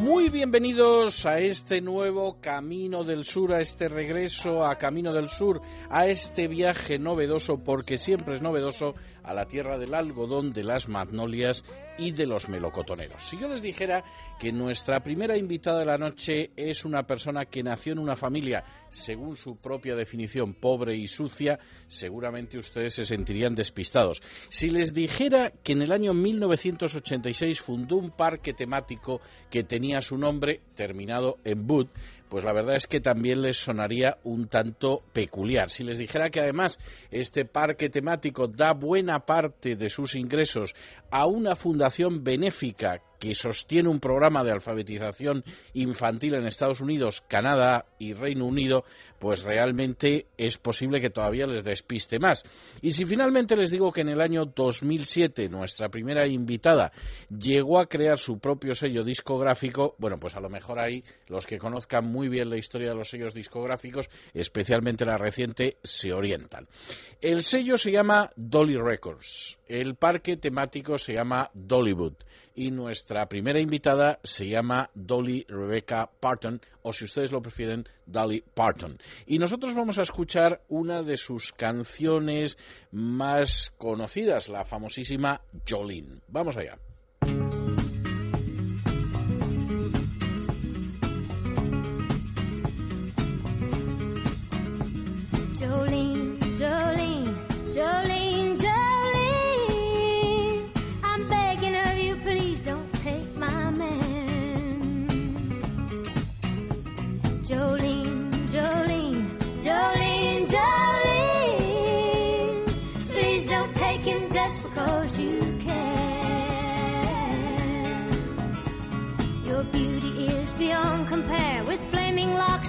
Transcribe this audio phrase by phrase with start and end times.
[0.00, 5.62] Muy bienvenidos a este nuevo Camino del Sur, a este regreso a Camino del Sur,
[5.88, 10.88] a este viaje novedoso, porque siempre es novedoso, a la tierra del algodón, de las
[10.88, 11.64] magnolias
[11.98, 13.22] y de los melocotoneros.
[13.22, 14.04] Si yo les dijera
[14.38, 18.64] que nuestra primera invitada de la noche es una persona que nació en una familia,
[18.88, 21.58] según su propia definición, pobre y sucia,
[21.88, 24.22] seguramente ustedes se sentirían despistados.
[24.48, 30.16] Si les dijera que en el año 1986 fundó un parque temático que tenía su
[30.16, 31.88] nombre, terminado en Bud,
[32.28, 35.70] pues la verdad es que también les sonaría un tanto peculiar.
[35.70, 36.78] Si les dijera que además
[37.10, 40.74] este parque temático da buena parte de sus ingresos
[41.10, 47.86] a una fundación benéfica que sostiene un programa de alfabetización infantil en Estados Unidos, Canadá
[47.98, 48.84] y Reino Unido,
[49.18, 52.44] pues realmente es posible que todavía les despiste más.
[52.82, 56.92] Y si finalmente les digo que en el año 2007 nuestra primera invitada
[57.28, 61.58] llegó a crear su propio sello discográfico, bueno, pues a lo mejor ahí los que
[61.58, 66.68] conozcan muy bien la historia de los sellos discográficos, especialmente la reciente, se orientan.
[67.20, 72.14] El sello se llama Dolly Records, el parque temático se llama Dollywood
[72.54, 78.42] y nuestra primera invitada se llama Dolly Rebecca Parton, o si ustedes lo prefieren, Dolly
[78.54, 78.98] Parton.
[79.26, 82.58] Y nosotros vamos a escuchar una de sus canciones
[82.90, 86.20] más conocidas, la famosísima Jolene.
[86.28, 86.78] Vamos allá.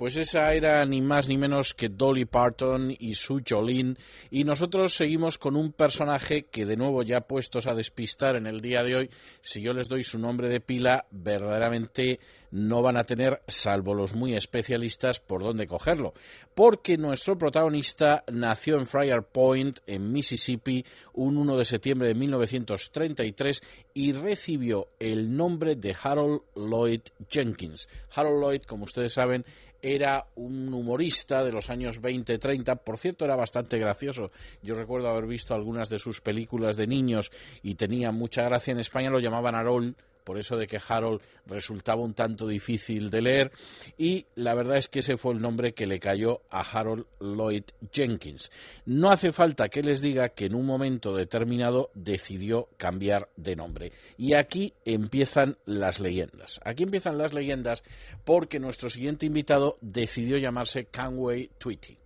[0.00, 3.96] Pues esa era ni más ni menos que Dolly Parton y su Jolene.
[4.30, 8.62] Y nosotros seguimos con un personaje que, de nuevo, ya puestos a despistar en el
[8.62, 9.10] día de hoy,
[9.42, 12.18] si yo les doy su nombre de pila, verdaderamente
[12.50, 16.14] no van a tener, salvo los muy especialistas, por dónde cogerlo.
[16.54, 23.62] Porque nuestro protagonista nació en Friar Point, en Mississippi, un 1 de septiembre de 1933
[23.94, 27.88] y recibió el nombre de Harold Lloyd Jenkins.
[28.14, 29.44] Harold Lloyd, como ustedes saben,
[29.82, 32.78] era un humorista de los años 20-30.
[32.78, 34.30] Por cierto, era bastante gracioso.
[34.62, 37.30] Yo recuerdo haber visto algunas de sus películas de niños
[37.62, 38.72] y tenía mucha gracia.
[38.72, 39.94] En España lo llamaban Harold
[40.24, 43.52] por eso de que Harold resultaba un tanto difícil de leer
[43.98, 47.64] y la verdad es que ese fue el nombre que le cayó a Harold Lloyd
[47.92, 48.50] Jenkins.
[48.86, 53.92] No hace falta que les diga que en un momento determinado decidió cambiar de nombre.
[54.16, 56.60] Y aquí empiezan las leyendas.
[56.64, 57.82] Aquí empiezan las leyendas
[58.24, 61.99] porque nuestro siguiente invitado decidió llamarse Canway Tweety.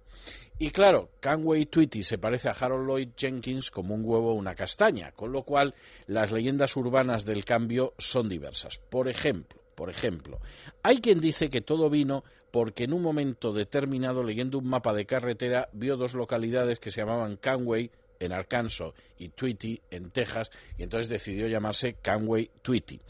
[0.58, 4.54] Y claro, Canway Tweety se parece a Harold Lloyd Jenkins como un huevo o una
[4.54, 5.74] castaña, con lo cual
[6.06, 8.78] las leyendas urbanas del cambio son diversas.
[8.78, 10.40] Por ejemplo, por ejemplo,
[10.82, 12.22] hay quien dice que todo vino
[12.52, 17.00] porque en un momento determinado, leyendo un mapa de carretera, vio dos localidades que se
[17.00, 17.90] llamaban Canway
[18.20, 23.00] en Arkansas y Tweety en Texas, y entonces decidió llamarse Canway Tweety.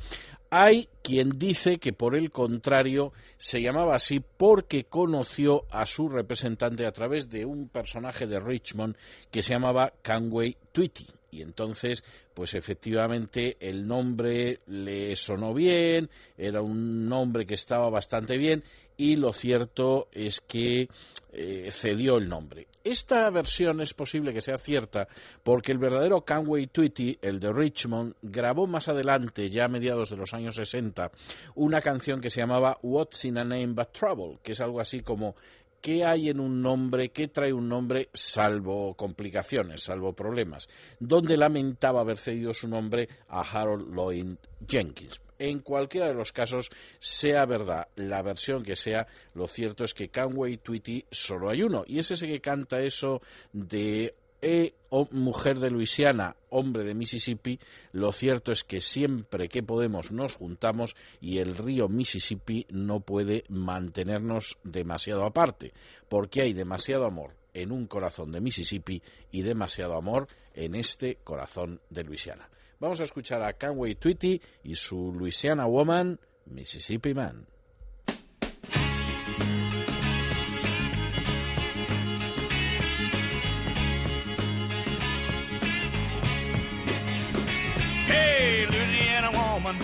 [0.56, 6.86] Hay quien dice que por el contrario se llamaba así porque conoció a su representante
[6.86, 8.96] a través de un personaje de Richmond
[9.32, 11.08] que se llamaba Canway Tweety.
[11.32, 12.04] Y entonces,
[12.34, 16.08] pues efectivamente el nombre le sonó bien,
[16.38, 18.62] era un nombre que estaba bastante bien
[18.96, 20.88] y lo cierto es que
[21.32, 22.68] eh, cedió el nombre.
[22.84, 25.08] Esta versión es posible que sea cierta
[25.42, 30.16] porque el verdadero Canway Tweety, el de Richmond, grabó más adelante, ya a mediados de
[30.16, 31.10] los años 60,
[31.54, 35.00] una canción que se llamaba What's in a Name But Trouble, que es algo así
[35.00, 35.34] como
[35.84, 37.10] ¿Qué hay en un nombre?
[37.10, 40.66] ¿Qué trae un nombre salvo complicaciones, salvo problemas?
[40.98, 44.34] Donde lamentaba haber cedido su nombre a Harold Lloyd
[44.66, 45.20] Jenkins.
[45.38, 50.08] En cualquiera de los casos, sea verdad la versión que sea, lo cierto es que
[50.08, 51.84] Canway Tweety solo hay uno.
[51.86, 53.20] Y es ese que canta eso
[53.52, 54.74] de e
[55.10, 57.58] mujer de Luisiana, hombre de Mississippi,
[57.92, 63.44] lo cierto es que siempre que podemos nos juntamos y el río Mississippi no puede
[63.48, 65.72] mantenernos demasiado aparte,
[66.10, 69.02] porque hay demasiado amor en un corazón de Mississippi
[69.32, 72.50] y demasiado amor en este corazón de Luisiana.
[72.80, 77.46] Vamos a escuchar a Canway Tweety y su Louisiana Woman, Mississippi Man.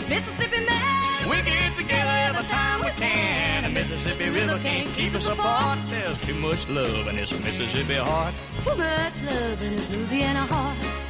[0.09, 3.63] Mississippi man, we get together every time we can.
[3.65, 5.79] The Mississippi River can't keep us apart.
[5.91, 8.35] There's too much love in this Mississippi heart.
[8.65, 11.01] too much love in his Louisiana heart.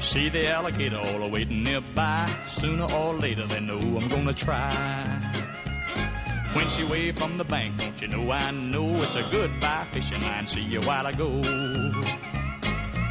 [0.00, 2.30] See the alligator all waiting nearby.
[2.46, 5.04] Sooner or later they know I'm gonna try.
[6.52, 10.22] When she waved from the bank, don't you know I know it's a goodbye fishing
[10.22, 10.46] line.
[10.46, 11.42] See you while I go.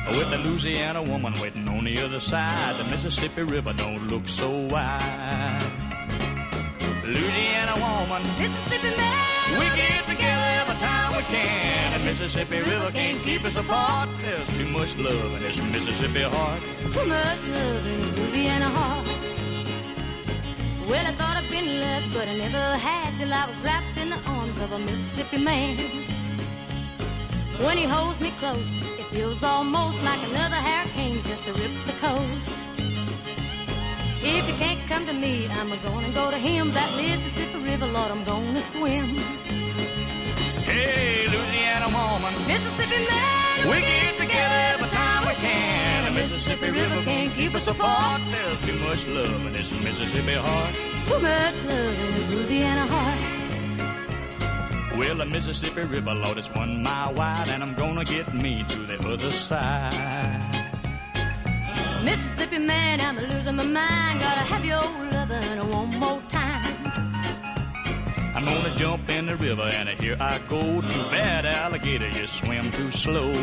[0.07, 4.49] With the Louisiana woman waiting on the other side, the Mississippi River don't look so
[4.49, 5.71] wide.
[7.03, 11.99] Louisiana woman, Mississippi man, we get together every time we can.
[11.99, 14.09] The Mississippi River can't keep us apart.
[14.19, 16.61] There's too much love in this Mississippi heart.
[16.93, 19.07] too much love in Louisiana heart.
[20.87, 24.11] Well, I thought I'd been left, but I never had till I was wrapped in
[24.11, 25.77] the arms of a Mississippi man.
[27.65, 28.69] When he holds me close,
[29.15, 32.49] feels almost like another hurricane just to rip the coast.
[34.21, 36.73] If you can't come to me, I'm gonna go to him.
[36.73, 39.05] That Mississippi River, Lord, I'm gonna swim.
[40.69, 46.05] Hey, Louisiana woman, Mississippi man, we get together every time we can.
[46.07, 48.21] The Mississippi River can't keep us apart.
[48.31, 50.75] There's too much love in this Mississippi heart.
[51.07, 53.34] too much love in his Louisiana heart.
[54.97, 58.77] Well, the Mississippi River, Lord, it's one mile wide, and I'm gonna get me to
[58.79, 60.71] the other side.
[62.03, 64.21] Mississippi man, I'm losing my mind.
[64.21, 66.75] Gotta have your loving one more time.
[68.35, 70.61] I'm gonna jump in the river, and here I go.
[70.81, 73.33] Too bad, alligator, you swim too slow.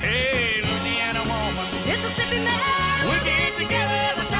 [0.00, 4.31] Hey, Louisiana woman, Mississippi man, we'll get together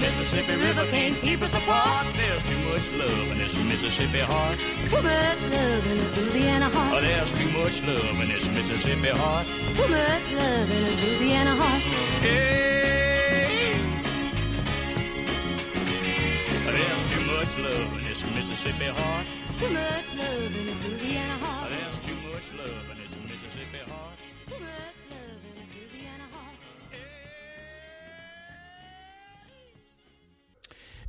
[0.00, 2.06] Mississippi River can't keep us apart.
[2.16, 4.58] There's too much love in this Mississippi heart.
[4.58, 7.02] too much love in his Louisiana Oh, heart.
[7.02, 9.46] there's too much love in this Mississippi heart.
[9.46, 11.82] Too much love in his Louisiana heart.
[12.22, 13.76] Hey,
[16.64, 19.26] there's too much much love in this Mississippi heart.
[19.58, 21.70] Too much love in a Louisiana heart.
[21.70, 22.89] There's too much love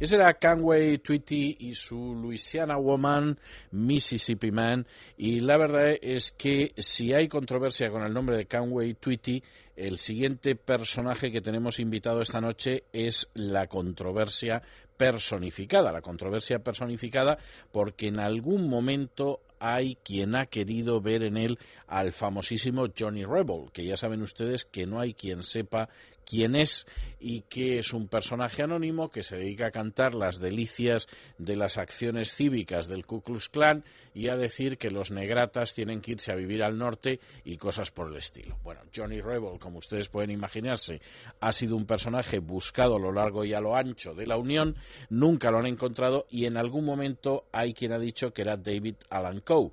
[0.01, 3.37] Ese era Canway Tweety y su Louisiana Woman,
[3.69, 4.87] Mississippi Man.
[5.15, 9.43] Y la verdad es que si hay controversia con el nombre de Canway Tweety,
[9.75, 14.63] el siguiente personaje que tenemos invitado esta noche es la controversia
[14.97, 15.91] personificada.
[15.91, 17.37] La controversia personificada
[17.71, 23.69] porque en algún momento hay quien ha querido ver en él al famosísimo Johnny Rebel,
[23.71, 25.89] que ya saben ustedes que no hay quien sepa
[26.25, 26.87] quién es
[27.19, 31.77] y que es un personaje anónimo que se dedica a cantar las delicias de las
[31.77, 36.31] acciones cívicas del Ku Klux Klan y a decir que los negratas tienen que irse
[36.31, 38.57] a vivir al norte y cosas por el estilo.
[38.63, 41.01] Bueno, Johnny Rebel, como ustedes pueden imaginarse,
[41.39, 44.75] ha sido un personaje buscado a lo largo y a lo ancho de la Unión,
[45.09, 48.95] nunca lo han encontrado y en algún momento hay quien ha dicho que era David
[49.09, 49.71] Alan Coe.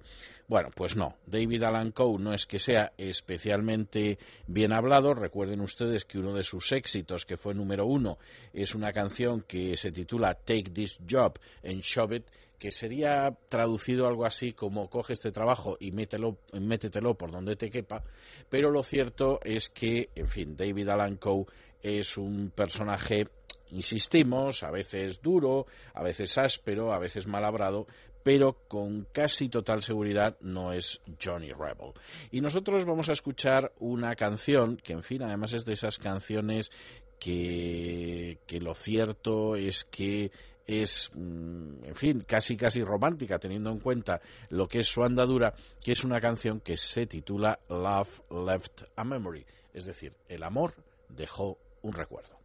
[0.48, 1.14] Bueno, pues no.
[1.26, 5.12] David Alan Coe no es que sea especialmente bien hablado.
[5.12, 8.16] Recuerden ustedes que uno de sus éxitos, que fue número uno,
[8.54, 12.24] es una canción que se titula Take This Job and Shove It,
[12.58, 17.68] que sería traducido algo así como coge este trabajo y mételo, métetelo por donde te
[17.68, 18.02] quepa.
[18.48, 21.44] Pero lo cierto es que, en fin, David Alan Coe
[21.82, 23.28] es un personaje
[23.70, 27.86] insistimos, a veces duro, a veces áspero, a veces malabrado,
[28.22, 31.94] pero con casi total seguridad no es Johnny Rebel.
[32.30, 36.70] Y nosotros vamos a escuchar una canción que, en fin, además es de esas canciones
[37.18, 40.30] que, que lo cierto es que
[40.68, 44.20] es, mm, en fin, casi casi romántica, teniendo en cuenta
[44.50, 49.04] lo que es su andadura, que es una canción que se titula Love Left a
[49.04, 50.74] Memory, es decir, el amor
[51.08, 52.38] dejó un recuerdo.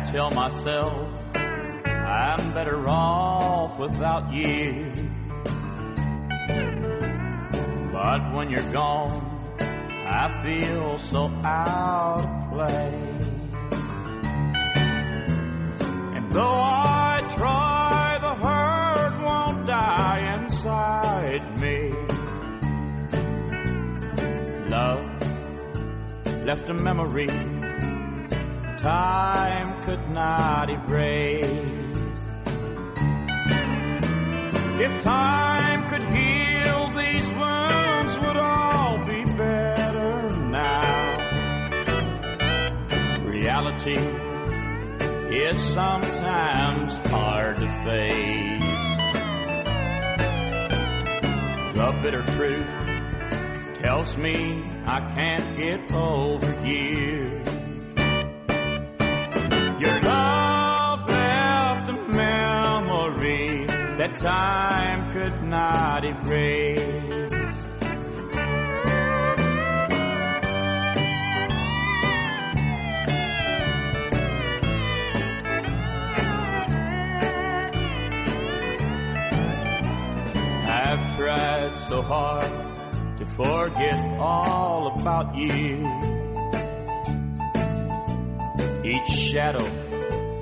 [0.00, 4.90] I tell myself I'm better off without you.
[7.92, 9.20] But when you're gone,
[10.06, 13.28] I feel so out of place.
[16.16, 21.92] And though I try, the hurt won't die inside me.
[24.70, 25.04] Love
[26.46, 27.59] left a memory
[28.80, 31.44] time could not erase.
[34.80, 41.18] If time could heal these wounds, would all be better now.
[43.26, 43.98] Reality
[45.36, 48.60] is sometimes hard to face.
[51.76, 57.59] The bitter truth tells me I can't get over you.
[64.10, 66.80] That time could not erase.
[80.66, 82.50] I've tried so hard
[83.18, 85.86] to forget all about you.
[88.82, 89.68] Each shadow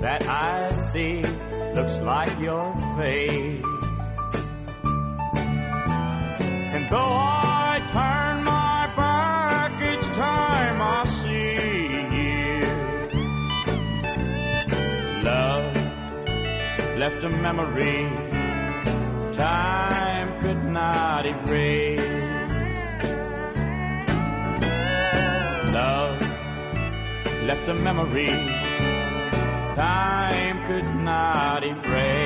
[0.01, 1.21] that I see
[1.79, 3.63] looks like your face.
[6.75, 11.55] And though I turn my back each time I see
[12.17, 12.59] you,
[15.23, 15.73] love
[16.97, 17.99] left a memory
[19.37, 21.99] time could not erase.
[25.79, 26.19] Love
[27.47, 28.68] left a memory
[29.79, 32.19] time could not erase.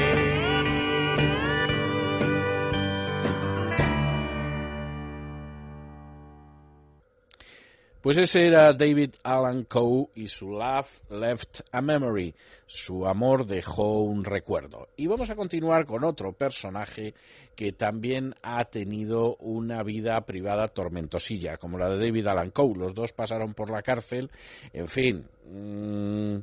[8.02, 12.36] Pues ese era David Alan Coe y su Love Left a Memory.
[12.66, 14.90] Su amor dejó un recuerdo.
[14.98, 17.14] Y vamos a continuar con otro personaje
[17.56, 22.76] que también ha tenido una vida privada tormentosilla, como la de David Alan Coe.
[22.76, 24.32] Los dos pasaron por la cárcel.
[24.74, 26.40] En fin, mmm,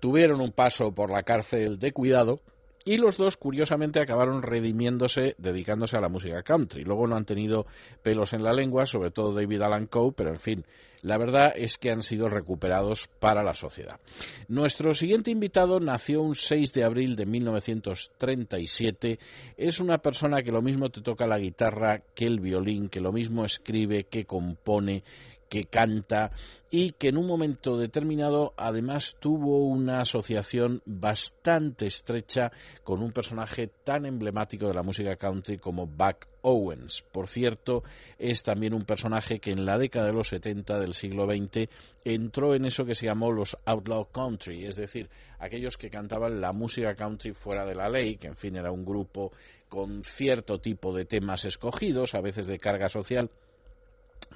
[0.00, 2.40] tuvieron un paso por la cárcel de cuidado
[2.84, 6.84] Y los dos, curiosamente, acabaron redimiéndose dedicándose a la música country.
[6.84, 7.66] Luego no han tenido
[8.02, 10.64] pelos en la lengua, sobre todo David Alan Coe, pero en fin,
[11.02, 14.00] la verdad es que han sido recuperados para la sociedad.
[14.48, 19.18] Nuestro siguiente invitado nació un 6 de abril de 1937.
[19.58, 23.12] Es una persona que lo mismo te toca la guitarra que el violín, que lo
[23.12, 25.04] mismo escribe, que compone,
[25.48, 26.30] que canta
[26.70, 32.52] y que en un momento determinado además tuvo una asociación bastante estrecha
[32.84, 37.02] con un personaje tan emblemático de la música country como Buck Owens.
[37.10, 37.82] Por cierto,
[38.18, 41.68] es también un personaje que en la década de los 70 del siglo XX
[42.04, 46.52] entró en eso que se llamó los outlaw country, es decir, aquellos que cantaban la
[46.52, 49.32] música country fuera de la ley, que en fin era un grupo
[49.68, 53.30] con cierto tipo de temas escogidos, a veces de carga social,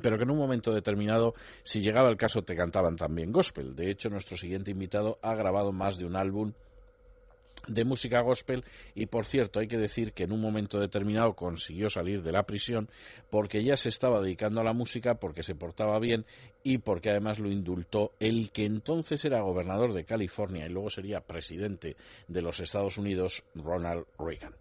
[0.02, 3.74] pero que en un momento determinado, si llegaba el caso, te cantaban también gospel.
[3.74, 6.52] De hecho, nuestro siguiente invitado ha grabado más de un álbum
[7.68, 8.64] de música gospel
[8.94, 12.44] y por cierto hay que decir que en un momento determinado consiguió salir de la
[12.44, 12.88] prisión
[13.30, 16.24] porque ya se estaba dedicando a la música porque se portaba bien
[16.64, 21.20] y porque además lo indultó el que entonces era gobernador de California y luego sería
[21.20, 21.96] presidente
[22.28, 24.54] de los Estados Unidos Ronald Reagan.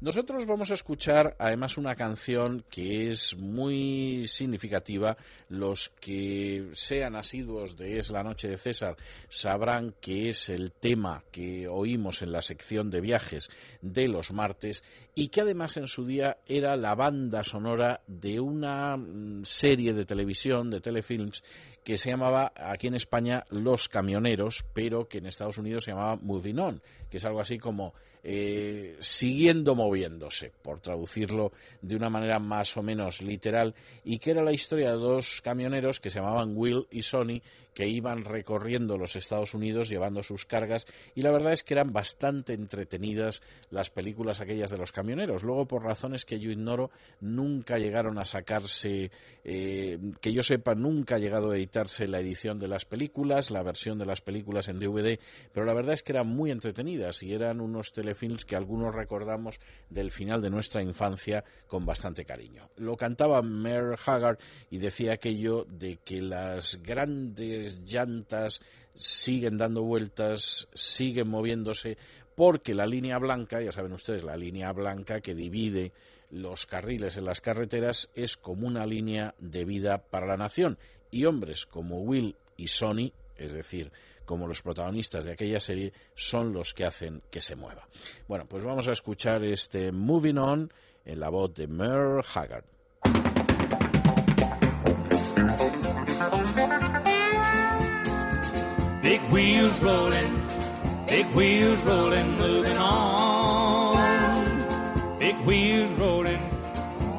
[0.00, 5.16] Nosotros vamos a escuchar además una canción que es muy significativa
[5.48, 8.96] los que sean asiduos de Es la noche de César
[9.28, 13.50] sabrán que es el tema que oímos en la sección de viajes
[13.82, 14.84] de los martes
[15.14, 20.04] y que además en su día era la banda sonora de una mm, serie de
[20.04, 21.42] televisión, de telefilms,
[21.82, 26.16] que se llamaba aquí en España Los Camioneros, pero que en Estados Unidos se llamaba
[26.16, 27.94] Moving On, que es algo así como
[28.26, 31.52] eh, siguiendo moviéndose, por traducirlo
[31.82, 36.00] de una manera más o menos literal, y que era la historia de dos camioneros
[36.00, 37.42] que se llamaban Will y Sonny,
[37.74, 41.92] que iban recorriendo los Estados Unidos llevando sus cargas, y la verdad es que eran
[41.92, 45.42] bastante entretenidas las películas aquellas de los camioneros.
[45.42, 46.90] Luego, por razones que yo ignoro,
[47.20, 49.10] nunca llegaron a sacarse,
[49.44, 53.62] eh, que yo sepa, nunca ha llegado a editarse la edición de las películas, la
[53.62, 55.18] versión de las películas en DVD,
[55.52, 59.58] pero la verdad es que eran muy entretenidas y eran unos telefilms que algunos recordamos
[59.90, 62.70] del final de nuestra infancia con bastante cariño.
[62.76, 64.38] Lo cantaba Mer Haggard
[64.70, 68.62] y decía aquello de que las grandes llantas
[68.94, 71.98] siguen dando vueltas, siguen moviéndose,
[72.36, 75.92] porque la línea blanca, ya saben ustedes, la línea blanca que divide
[76.30, 80.78] los carriles en las carreteras es como una línea de vida para la nación.
[81.10, 83.92] Y hombres como Will y Sonny, es decir,
[84.24, 87.88] como los protagonistas de aquella serie, son los que hacen que se mueva.
[88.28, 90.72] Bueno, pues vamos a escuchar este Moving On
[91.04, 92.64] en la voz de Mer Haggard.
[99.02, 100.42] Big wheels rolling,
[101.06, 103.98] big wheels rolling, moving on.
[105.18, 106.40] Big wheels rolling,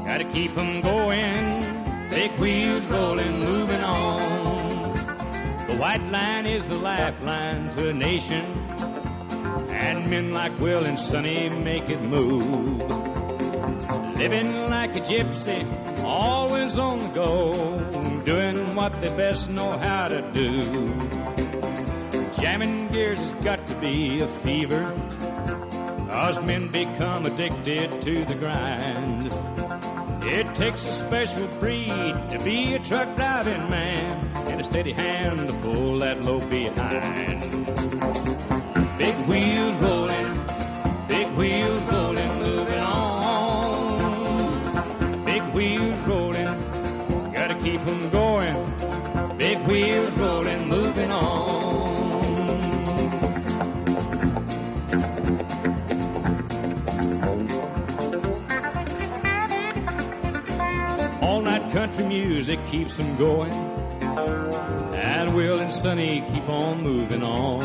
[0.06, 1.64] gotta keep 'em going.
[2.10, 4.25] Big wheels rolling, moving on.
[5.76, 8.46] The white line is the lifeline to a nation,
[9.72, 12.80] and men like Will and Sonny make it move.
[14.16, 15.68] Living like a gypsy,
[16.02, 20.62] always on the go, doing what they best know how to do.
[22.42, 24.82] Jamming gears has got to be a fever,
[26.08, 29.30] cause men become addicted to the grind.
[30.28, 31.90] It takes a special breed
[32.32, 37.42] to be a truck driving man and a steady hand to pull that load behind.
[38.98, 40.42] Big wheels rolling,
[41.08, 42.05] big wheels rolling,
[61.96, 63.54] country music keeps them going.
[64.94, 67.64] And Will and Sonny keep on moving on.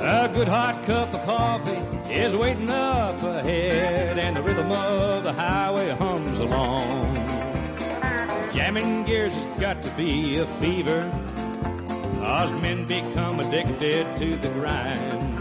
[0.00, 5.32] A good hot cup of coffee is waiting up ahead, and the rhythm of the
[5.32, 7.14] highway hums along.
[8.52, 11.10] Jamming gears has got to be a fever,
[12.18, 15.31] cause men become addicted to the grind.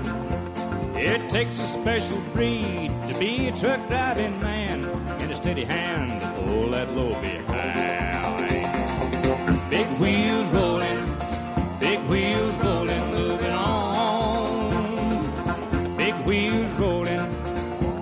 [1.04, 4.86] It takes a special breed to be a truck driving man
[5.20, 8.62] and a steady hand to pull that load behind.
[9.72, 11.18] Big wheels rolling,
[11.80, 14.78] big wheels rolling, moving on.
[15.98, 17.26] Big wheels rolling,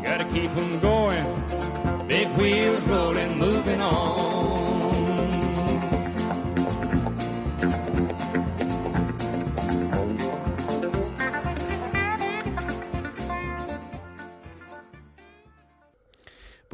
[0.04, 2.06] gotta keep 'em going.
[2.06, 4.19] Big wheels rolling, moving on.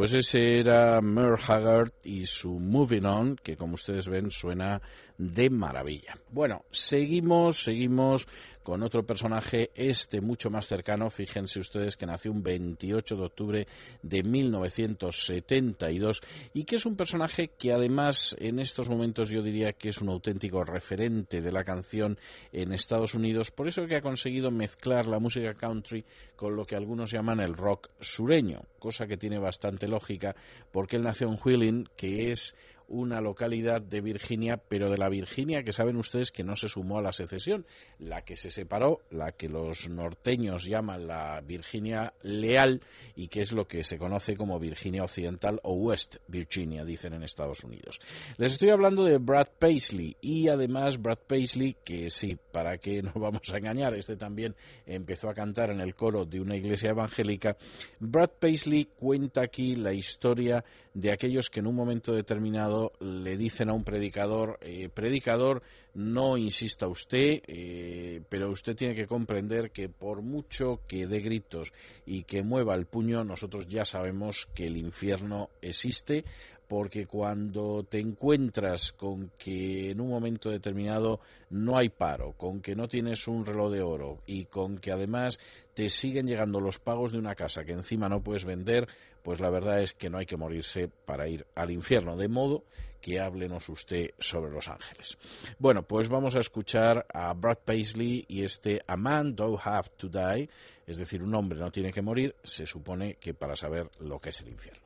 [0.05, 4.79] Pues ese era Merle Haggard y su Moving On, que como ustedes ven suena
[5.17, 6.13] de maravilla.
[6.31, 8.27] Bueno, seguimos, seguimos
[8.65, 11.11] con otro personaje, este mucho más cercano.
[11.11, 13.67] Fíjense ustedes que nació un 28 de octubre
[14.01, 16.21] de 1972
[16.55, 20.09] y que es un personaje que además en estos momentos yo diría que es un
[20.09, 22.17] auténtico referente de la canción
[22.51, 26.03] en Estados Unidos, por eso que ha conseguido mezclar la música country
[26.35, 30.35] con lo que algunos llaman el rock sureño, cosa que tiene bastante lógica
[30.71, 32.55] porque él nació en Wheeling, que es
[32.87, 36.99] una localidad de Virginia, pero de la Virginia que saben ustedes que no se sumó
[36.99, 37.65] a la secesión,
[37.99, 42.81] la que se separó, la que los norteños llaman la Virginia leal
[43.15, 47.23] y que es lo que se conoce como Virginia Occidental o West Virginia, dicen en
[47.23, 47.99] Estados Unidos.
[48.37, 53.13] Les estoy hablando de Brad Paisley y además Brad Paisley, que sí, para que no
[53.15, 57.57] vamos a engañar, este también empezó a cantar en el coro de una iglesia evangélica,
[57.99, 63.69] Brad Paisley cuenta aquí la historia de aquellos que en un momento determinado le dicen
[63.69, 65.61] a un predicador, eh, predicador,
[65.93, 71.71] no insista usted, eh, pero usted tiene que comprender que por mucho que dé gritos
[72.05, 76.25] y que mueva el puño, nosotros ya sabemos que el infierno existe,
[76.67, 82.75] porque cuando te encuentras con que en un momento determinado no hay paro, con que
[82.75, 85.39] no tienes un reloj de oro y con que además
[85.73, 88.87] te siguen llegando los pagos de una casa que encima no puedes vender,
[89.23, 92.15] pues la verdad es que no hay que morirse para ir al infierno.
[92.15, 92.63] De modo
[93.01, 95.17] que háblenos usted sobre Los Ángeles.
[95.59, 100.09] Bueno, pues vamos a escuchar a Brad Paisley y este A Man Don't Have to
[100.09, 100.49] Die,
[100.87, 104.29] es decir, un hombre no tiene que morir, se supone que para saber lo que
[104.29, 104.84] es el infierno.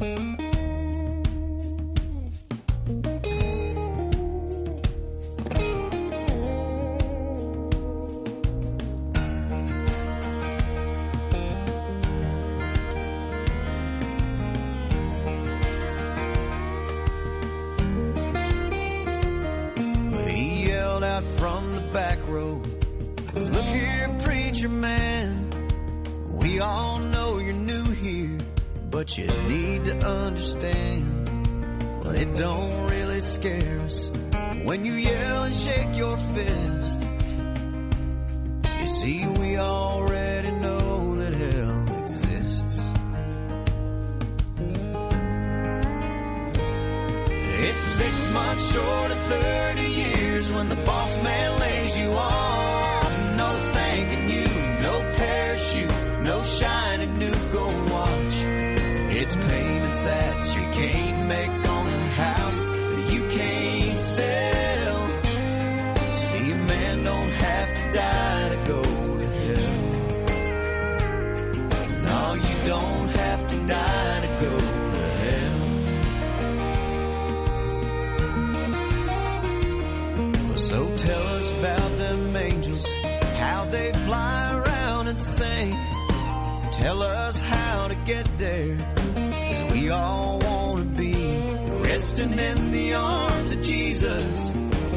[0.00, 0.06] He
[20.64, 22.62] yelled out from the back row,
[23.34, 25.50] Look here, preacher man.
[26.30, 26.89] We all
[29.00, 31.04] but you need to understand.
[32.04, 34.10] Well, it don't really scare us
[34.62, 37.00] when you yell and shake your fist.
[38.80, 42.78] You see, we already know that hell exists.
[47.64, 53.12] It's six months short of 30 years when the boss man lays you off.
[53.38, 54.44] No thanking you,
[54.82, 57.39] no parachute, no shiny new
[59.48, 65.08] payments that you can't make on a house that you can't sell.
[66.16, 69.78] See, a man don't have to die to go to hell.
[72.04, 74.64] No, you don't have to die to go to
[80.44, 80.56] hell.
[80.56, 82.86] So tell us about them angels,
[83.38, 85.76] how they fly around and sing.
[86.72, 88.76] Tell us how to get there,
[89.80, 91.14] we all want to be
[91.88, 94.52] resting in the arms of Jesus.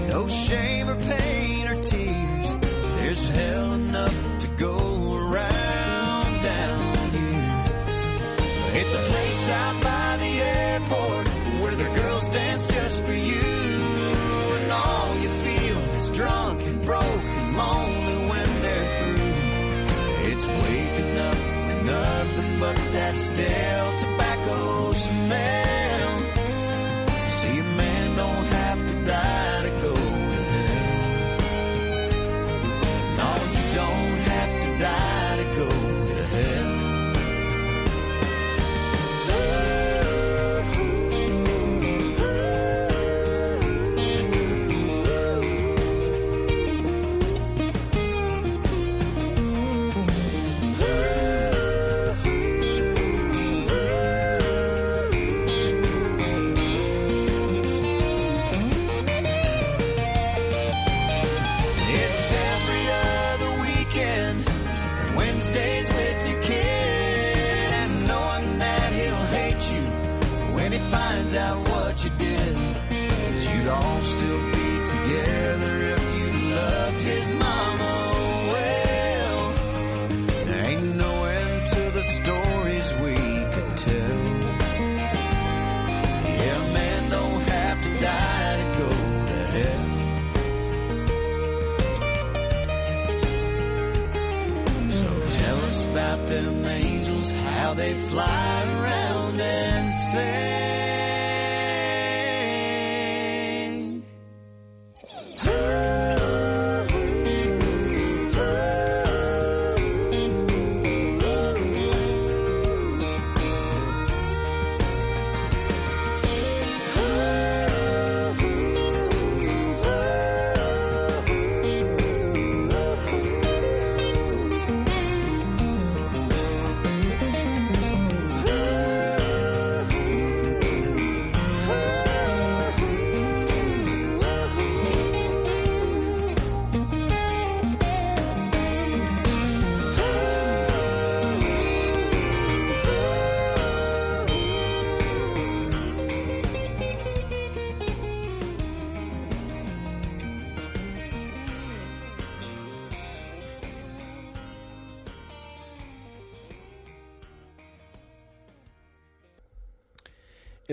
[0.09, 2.53] No shame or pain or tears.
[2.99, 4.75] There's hell enough to go
[5.15, 7.63] around down here.
[8.81, 11.27] It's a place out by the airport
[11.61, 13.39] where the girls dance just for you.
[13.39, 20.29] And all you feel is drunk and broke and lonely when they're through.
[20.29, 23.92] It's waking up with nothing but that stale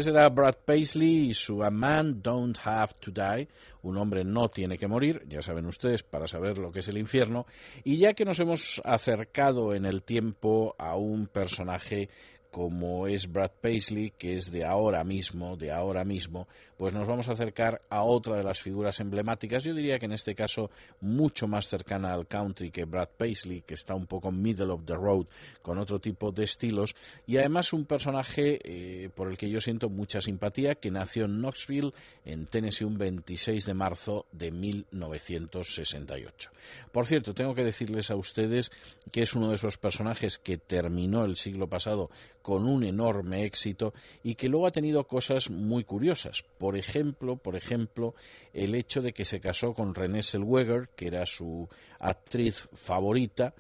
[0.00, 3.46] Ese era Brad Paisley y su A Man Don't Have to Die,
[3.82, 6.96] un hombre no tiene que morir, ya saben ustedes, para saber lo que es el
[6.96, 7.44] infierno.
[7.84, 12.08] Y ya que nos hemos acercado en el tiempo a un personaje
[12.50, 17.28] como es Brad Paisley, que es de ahora mismo, de ahora mismo, pues nos vamos
[17.28, 21.46] a acercar a otra de las figuras emblemáticas, yo diría que en este caso mucho
[21.46, 25.26] más cercana al country que Brad Paisley, que está un poco middle of the road,
[25.62, 29.88] con otro tipo de estilos, y además un personaje eh, por el que yo siento
[29.88, 31.92] mucha simpatía, que nació en Knoxville,
[32.24, 36.50] en Tennessee, un 26 de marzo de 1968.
[36.90, 38.72] Por cierto, tengo que decirles a ustedes
[39.12, 42.10] que es uno de esos personajes que terminó el siglo pasado
[42.42, 46.44] con un enorme éxito y que luego ha tenido cosas muy curiosas.
[46.59, 48.14] Por ejemplo, por ejemplo,
[48.53, 53.55] el hecho de que se casó con Renée Zellweger, que era su actriz favorita,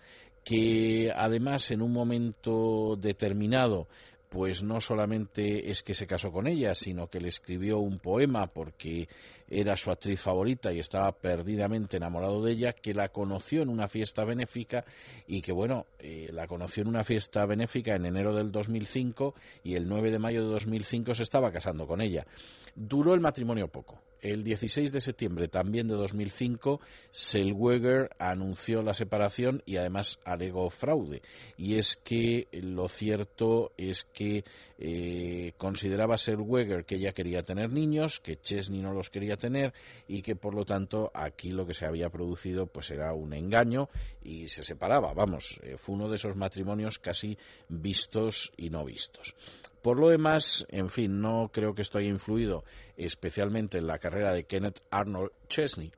[0.44, 3.88] que además en un momento determinado
[4.30, 8.46] pues no solamente es que se casó con ella, sino que le escribió un poema
[8.46, 9.08] porque
[9.50, 13.88] era su actriz favorita y estaba perdidamente enamorado de ella, que la conoció en una
[13.88, 14.84] fiesta benéfica
[15.26, 19.34] y que, bueno, eh, la conoció en una fiesta benéfica en enero del 2005
[19.64, 22.26] y el 9 de mayo de 2005 se estaba casando con ella.
[22.74, 24.00] Duró el matrimonio poco.
[24.22, 31.22] El 16 de septiembre también de 2005, Selweger anunció la separación y además alegó fraude.
[31.56, 34.44] Y es que lo cierto es que
[34.82, 39.74] eh, consideraba Selweger que ella quería tener niños, que Chesney no los quería tener
[40.08, 43.90] y que por lo tanto aquí lo que se había producido pues era un engaño
[44.22, 45.12] y se separaba.
[45.12, 47.36] Vamos, eh, fue uno de esos matrimonios casi
[47.68, 49.34] vistos y no vistos.
[49.82, 52.64] Por lo demás, en fin, no creo que esto haya influido
[52.96, 55.92] especialmente en la carrera de Kenneth Arnold Chesney,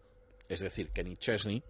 [0.49, 1.63] es decir, Kenny Chesney,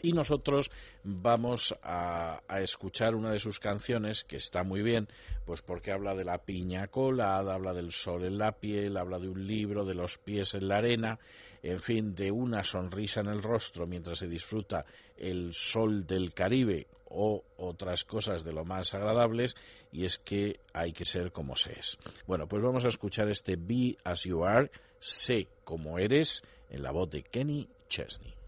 [0.00, 0.70] y nosotros
[1.04, 5.08] vamos a, escuchar una de sus canciones que está muy bien,
[5.44, 9.28] pues porque habla de la piña colada, habla del sol en la piel, habla de
[9.28, 11.18] un libro, de los pies en la arena,
[11.62, 14.84] en fin, de una sonrisa en el rostro mientras se disfruta
[15.16, 19.54] el sol del Caribe o otras cosas de lo más agradables
[19.92, 21.98] y es que hay que ser como se es.
[22.26, 26.90] Bueno, pues vamos a escuchar este Be As You Are, sé como eres, en la
[26.90, 28.41] voz de Kenny Chesney.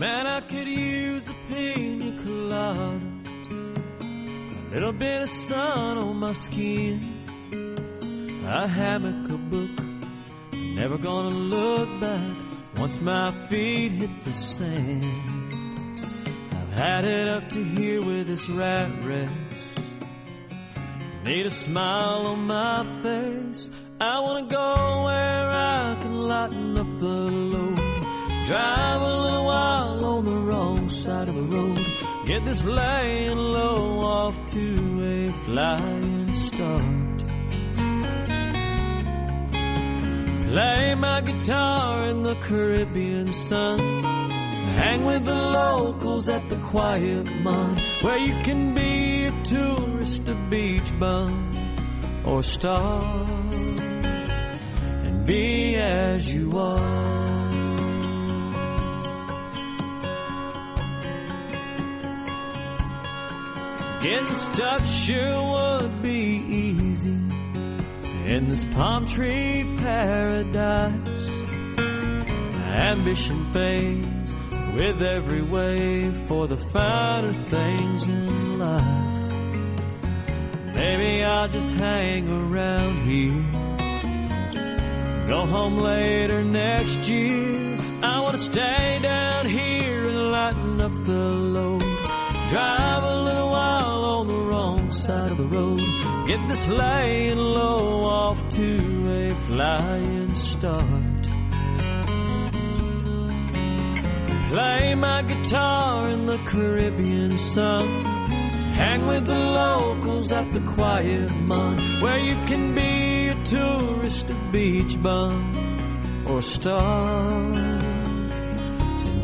[0.00, 3.00] Man, I could use a pina colada.
[4.00, 6.96] A little bit of sun on my skin.
[8.46, 9.76] A hammock, a book.
[10.54, 12.36] Never gonna look back
[12.78, 15.04] once my feet hit the sand.
[16.50, 19.28] I've had it up to here with this rat race.
[21.24, 23.70] Need a smile on my face.
[24.00, 27.16] I wanna go where I can lighten up the
[27.52, 27.69] load.
[28.50, 31.86] Drive a little while on the wrong side of the road.
[32.26, 34.64] Get this laying low off to
[35.04, 37.18] a flying start.
[40.48, 43.78] Play my guitar in the Caribbean sun.
[44.82, 47.78] Hang with the locals at the quiet mud.
[48.02, 51.52] Where you can be a tourist, a beach bum,
[52.26, 53.00] or star.
[55.06, 57.19] And be as you are.
[64.02, 67.18] Getting stuck sure would be easy
[68.24, 71.28] in this palm tree paradise.
[72.64, 74.32] Ambition fades
[74.74, 79.10] with every wave for the finer things in life.
[80.74, 83.44] Maybe I'll just hang around here.
[85.28, 87.54] Go home later next year.
[88.02, 91.82] I wanna stay down here and lighten up the load.
[92.48, 93.49] Drive a little
[95.10, 95.82] side of the road.
[96.30, 98.70] Get this laying low off to
[99.22, 101.22] a flying start.
[104.52, 107.88] Play my guitar in the Caribbean sun.
[108.82, 112.92] Hang with the locals at the quiet mon, where you can be
[113.34, 115.34] a tourist, a beach bum,
[116.28, 117.52] or a star.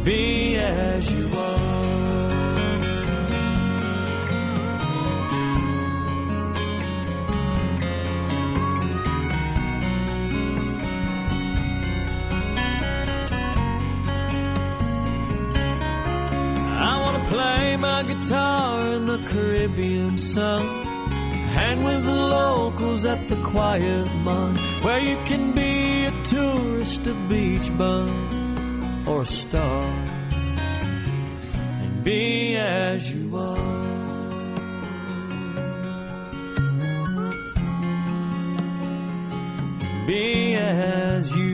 [0.05, 1.56] Be as you are.
[17.97, 20.65] My guitar in the Caribbean sun.
[21.59, 24.55] Hang with the locals at the quiet mon,
[24.85, 29.85] where you can be a tourist, a beach bum, or a star.
[31.83, 33.77] And be as you are.
[40.07, 41.46] Be as you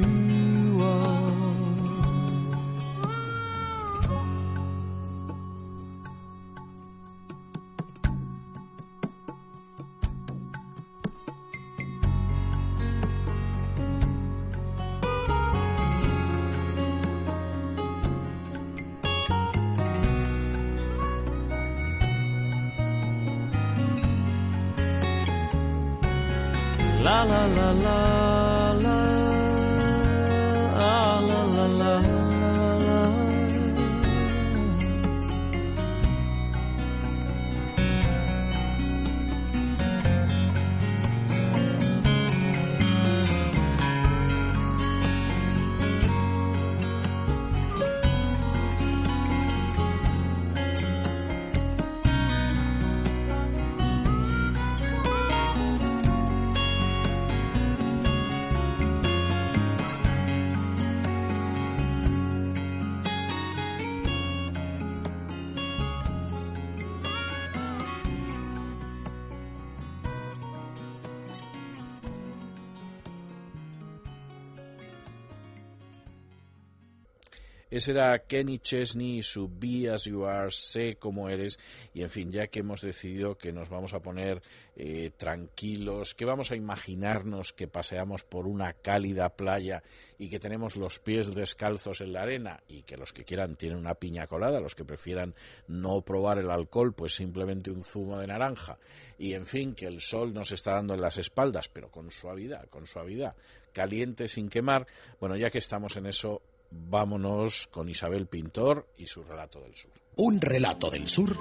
[77.82, 81.58] Ese era Kenny Chesney su Be As You Are, sé cómo eres.
[81.92, 84.40] Y en fin, ya que hemos decidido que nos vamos a poner
[84.76, 89.82] eh, tranquilos, que vamos a imaginarnos que paseamos por una cálida playa
[90.16, 93.78] y que tenemos los pies descalzos en la arena y que los que quieran tienen
[93.78, 95.34] una piña colada, los que prefieran
[95.66, 98.78] no probar el alcohol, pues simplemente un zumo de naranja.
[99.18, 102.68] Y en fin, que el sol nos está dando en las espaldas, pero con suavidad,
[102.68, 103.34] con suavidad,
[103.72, 104.86] caliente sin quemar.
[105.18, 109.92] Bueno, ya que estamos en eso, vámonos con Isabel Pintor y su relato del sur.
[110.16, 111.36] Un relato del sur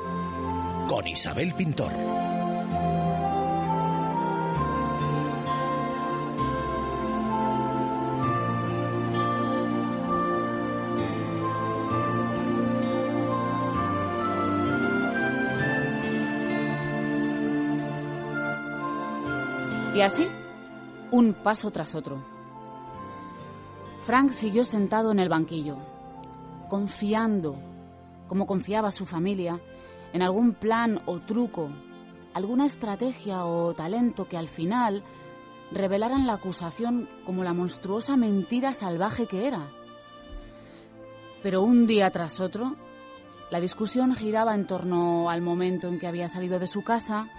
[0.87, 1.91] con Isabel Pintor.
[19.93, 20.27] Y así,
[21.11, 22.30] un paso tras otro.
[24.01, 25.77] Frank siguió sentado en el banquillo,
[26.69, 27.55] confiando,
[28.27, 29.59] como confiaba su familia,
[30.11, 31.69] en algún plan o truco,
[32.33, 35.03] alguna estrategia o talento que al final
[35.71, 39.69] revelaran la acusación como la monstruosa mentira salvaje que era.
[41.43, 42.75] Pero un día tras otro,
[43.51, 47.29] la discusión giraba en torno al momento en que había salido de su casa,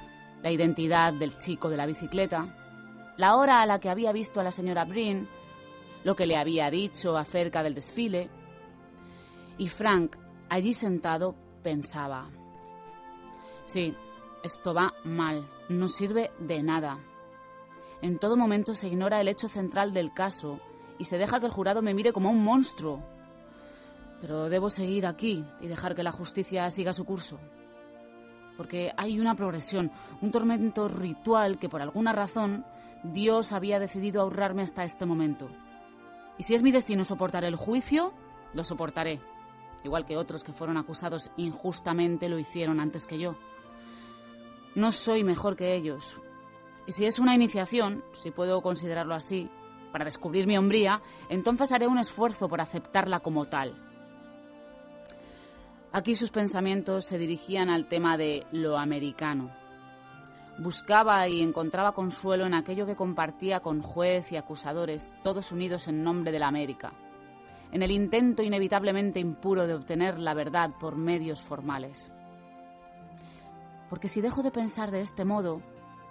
[0.43, 2.55] la identidad del chico de la bicicleta,
[3.17, 5.29] la hora a la que había visto a la señora Brin,
[6.05, 8.31] lo que le había dicho acerca del desfile.
[9.59, 10.17] Y Frank,
[10.49, 12.29] allí sentado, pensaba,
[13.65, 13.95] sí,
[14.43, 16.99] esto va mal, no sirve de nada.
[18.01, 20.59] En todo momento se ignora el hecho central del caso
[20.99, 23.03] y se deja que el jurado me mire como un monstruo.
[24.21, 27.39] Pero debo seguir aquí y dejar que la justicia siga su curso.
[28.57, 32.65] Porque hay una progresión, un tormento ritual que por alguna razón
[33.05, 35.49] Dios había decidido ahorrarme hasta este momento.
[36.43, 38.13] Y si es mi destino soportar el juicio,
[38.53, 39.21] lo soportaré,
[39.85, 43.37] igual que otros que fueron acusados injustamente lo hicieron antes que yo.
[44.75, 46.21] No soy mejor que ellos.
[46.85, 49.49] Y si es una iniciación, si puedo considerarlo así,
[49.93, 53.77] para descubrir mi hombría, entonces haré un esfuerzo por aceptarla como tal.
[55.93, 59.62] Aquí sus pensamientos se dirigían al tema de lo americano.
[60.59, 66.03] Buscaba y encontraba consuelo en aquello que compartía con juez y acusadores, todos unidos en
[66.03, 66.93] nombre de la América,
[67.73, 72.13] en el intento inevitablemente impuro de obtener la verdad por medios formales.
[73.89, 75.63] Porque si dejo de pensar de este modo,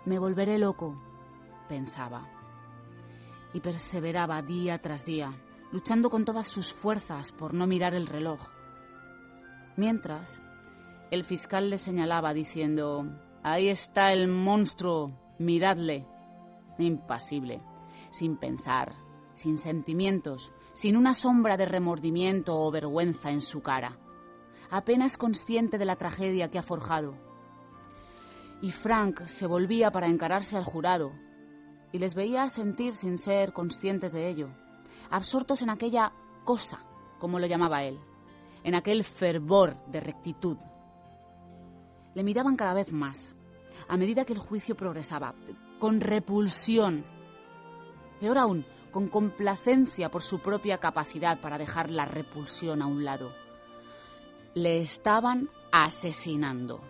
[0.05, 0.99] me volveré loco,
[1.69, 2.27] pensaba.
[3.53, 5.33] Y perseveraba día tras día,
[5.71, 8.39] luchando con todas sus fuerzas por no mirar el reloj.
[9.77, 10.41] Mientras,
[11.11, 13.05] el fiscal le señalaba diciendo,
[13.43, 16.05] Ahí está el monstruo, miradle.
[16.77, 17.61] Impasible,
[18.09, 18.93] sin pensar,
[19.33, 23.97] sin sentimientos, sin una sombra de remordimiento o vergüenza en su cara,
[24.69, 27.15] apenas consciente de la tragedia que ha forjado.
[28.61, 31.11] Y Frank se volvía para encararse al jurado,
[31.91, 34.49] y les veía sentir sin ser conscientes de ello,
[35.09, 36.13] absortos en aquella
[36.43, 36.85] cosa,
[37.17, 37.99] como lo llamaba él,
[38.63, 40.57] en aquel fervor de rectitud.
[42.13, 43.35] Le miraban cada vez más,
[43.87, 45.33] a medida que el juicio progresaba,
[45.79, 47.05] con repulsión.
[48.19, 53.33] Peor aún, con complacencia por su propia capacidad para dejar la repulsión a un lado.
[54.53, 56.81] Le estaban asesinando.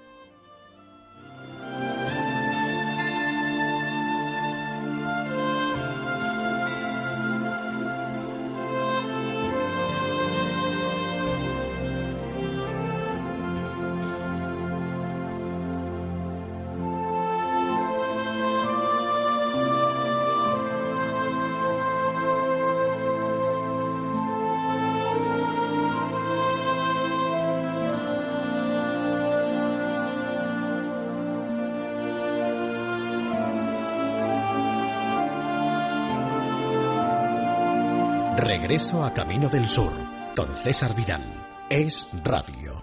[38.71, 39.91] Regreso a Camino del Sur
[40.33, 41.65] con César Vidal.
[41.69, 42.81] Es Radio.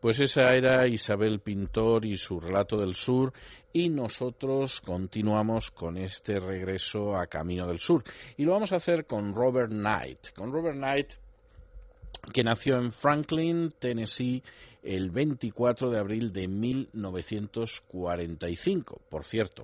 [0.00, 3.32] Pues esa era Isabel Pintor y su relato del sur
[3.72, 8.02] y nosotros continuamos con este regreso a Camino del Sur
[8.36, 10.32] y lo vamos a hacer con Robert Knight.
[10.34, 11.12] Con Robert Knight
[12.32, 14.42] que nació en Franklin, Tennessee,
[14.82, 19.02] el 24 de abril de 1945.
[19.08, 19.62] Por cierto,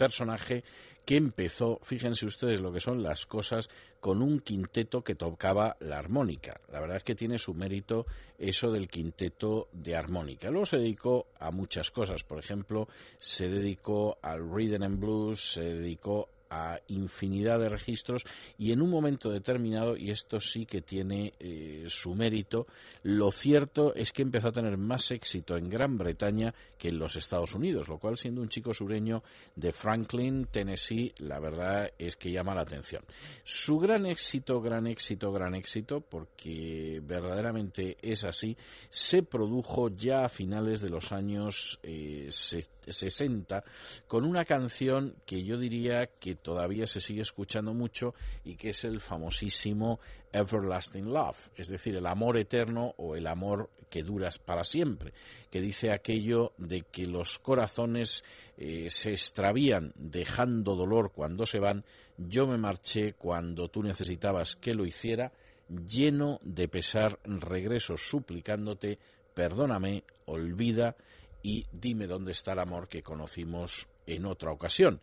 [0.00, 0.64] personaje
[1.10, 5.98] que empezó, fíjense ustedes lo que son las cosas, con un quinteto que tocaba la
[5.98, 6.60] armónica.
[6.70, 8.06] La verdad es que tiene su mérito
[8.38, 10.50] eso del quinteto de armónica.
[10.50, 12.86] Luego se dedicó a muchas cosas, por ejemplo,
[13.18, 18.24] se dedicó al rhythm and blues, se dedicó a infinidad de registros
[18.58, 22.66] y en un momento determinado, y esto sí que tiene eh, su mérito,
[23.04, 27.16] lo cierto es que empezó a tener más éxito en Gran Bretaña que en los
[27.16, 29.22] Estados Unidos, lo cual siendo un chico sureño
[29.54, 33.04] de Franklin, Tennessee, la verdad es que llama la atención.
[33.44, 38.56] Su gran éxito, gran éxito, gran éxito, porque verdaderamente es así,
[38.88, 43.62] se produjo ya a finales de los años 60 eh,
[44.08, 48.14] con una canción que yo diría que todavía se sigue escuchando mucho
[48.44, 50.00] y que es el famosísimo
[50.32, 55.12] Everlasting Love, es decir, el amor eterno o el amor que duras para siempre,
[55.50, 58.24] que dice aquello de que los corazones
[58.56, 61.84] eh, se extravían dejando dolor cuando se van,
[62.16, 65.32] yo me marché cuando tú necesitabas que lo hiciera,
[65.68, 68.98] lleno de pesar regreso suplicándote,
[69.34, 70.96] perdóname, olvida
[71.42, 75.00] y dime dónde está el amor que conocimos en otra ocasión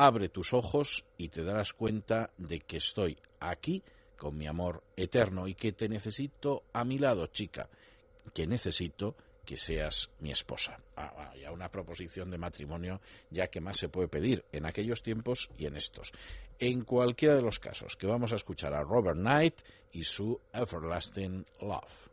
[0.00, 3.82] abre tus ojos y te darás cuenta de que estoy aquí
[4.16, 7.68] con mi amor eterno y que te necesito a mi lado, chica,
[8.32, 10.80] que necesito que seas mi esposa.
[10.96, 15.50] Ah, ya una proposición de matrimonio, ya que más se puede pedir en aquellos tiempos
[15.58, 16.12] y en estos.
[16.58, 19.60] En cualquiera de los casos, que vamos a escuchar a Robert Knight
[19.92, 22.08] y su Everlasting Love.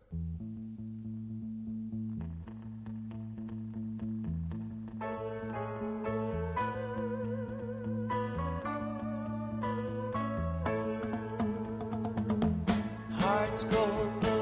[13.28, 13.86] Hearts go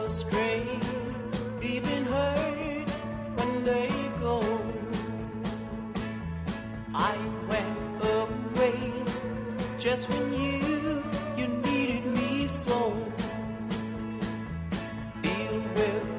[0.05, 0.61] astray,
[1.59, 2.89] leaving hurt
[3.37, 4.37] when they go.
[6.93, 7.15] I
[7.51, 7.79] went
[8.19, 8.77] away
[9.79, 11.01] just when you
[11.39, 12.79] you needed me so.
[15.23, 16.14] Filled with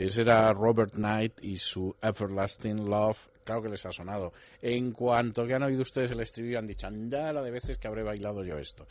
[0.00, 3.18] Ese era Robert Knight y su Everlasting Love.
[3.44, 4.32] Claro que les ha sonado.
[4.62, 7.86] En cuanto que han oído ustedes el estribillo, han dicho, anda la de veces que
[7.86, 8.86] habré bailado yo esto.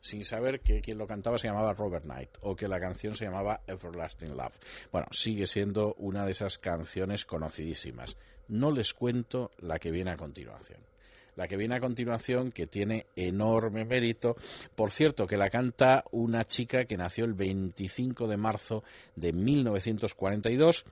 [0.00, 3.26] Sin saber que quien lo cantaba se llamaba Robert Knight o que la canción se
[3.26, 4.58] llamaba Everlasting Love.
[4.90, 8.16] Bueno, sigue siendo una de esas canciones conocidísimas.
[8.48, 10.93] No les cuento la que viene a continuación
[11.36, 14.36] la que viene a continuación, que tiene enorme mérito.
[14.74, 18.84] Por cierto, que la canta una chica que nació el 25 de marzo
[19.16, 20.84] de 1942,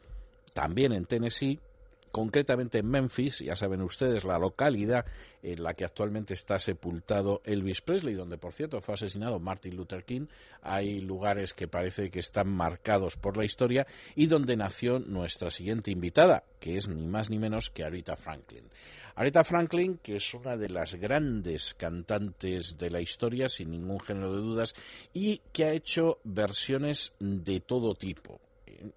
[0.52, 1.60] también en Tennessee,
[2.12, 5.06] concretamente en Memphis, ya saben ustedes, la localidad
[5.42, 10.04] en la que actualmente está sepultado Elvis Presley, donde por cierto fue asesinado Martin Luther
[10.04, 10.26] King.
[10.60, 15.90] Hay lugares que parece que están marcados por la historia y donde nació nuestra siguiente
[15.90, 18.68] invitada, que es ni más ni menos que Aretha Franklin.
[19.14, 24.34] Aretha Franklin, que es una de las grandes cantantes de la historia, sin ningún género
[24.34, 24.74] de dudas,
[25.12, 28.40] y que ha hecho versiones de todo tipo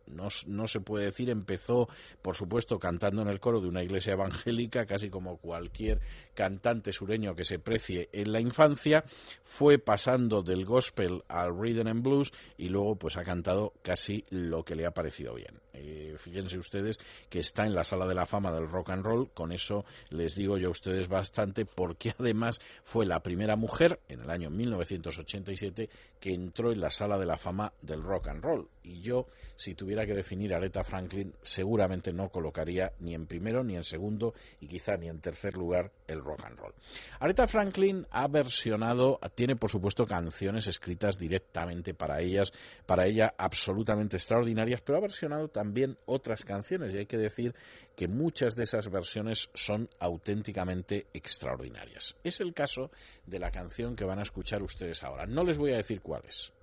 [0.08, 1.88] no, no, se puede decir, empezó,
[2.22, 6.00] por supuesto, cantando en el coro de una iglesia evangélica, casi como cualquier
[6.34, 9.04] cantante sureño que se precie en la infancia,
[9.44, 14.64] fue pasando del gospel al rhythm and blues y luego pues ha cantado casi lo
[14.64, 15.60] que le ha parecido bien.
[15.74, 19.30] Eh, fíjense ustedes que está en la sala de la fama del rock and roll,
[19.32, 24.22] con eso les digo yo a ustedes bastante, porque además fue la primera mujer en
[24.22, 28.70] el año 1987 que entró en la sala de la fama del rock and roll.
[28.86, 33.64] Y yo, si tuviera que definir a Aretha Franklin, seguramente no colocaría ni en primero,
[33.64, 36.74] ni en segundo y quizá ni en tercer lugar el rock and roll.
[37.20, 42.54] Aretha Franklin ha versionado, tiene por supuesto canciones escritas directamente para ellas,
[42.86, 47.56] para ella absolutamente extraordinarias, pero ha versionado también otras canciones y hay que decir
[47.96, 52.16] que muchas de esas versiones son auténticamente extraordinarias.
[52.24, 52.92] Es el caso
[53.26, 55.26] de la canción que van a escuchar ustedes ahora.
[55.26, 56.54] No les voy a decir cuál es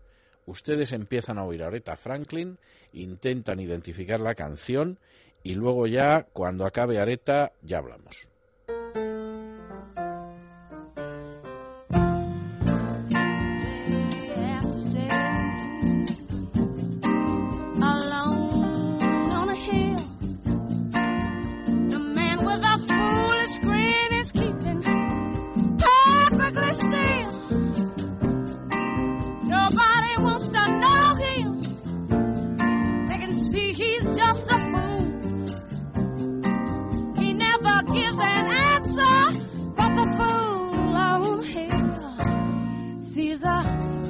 [0.47, 2.59] ustedes empiezan a oír a Aretha Franklin,
[2.93, 4.99] intentan identificar la canción
[5.43, 8.32] y luego ya, cuando acabe Aretha, ya hablamos.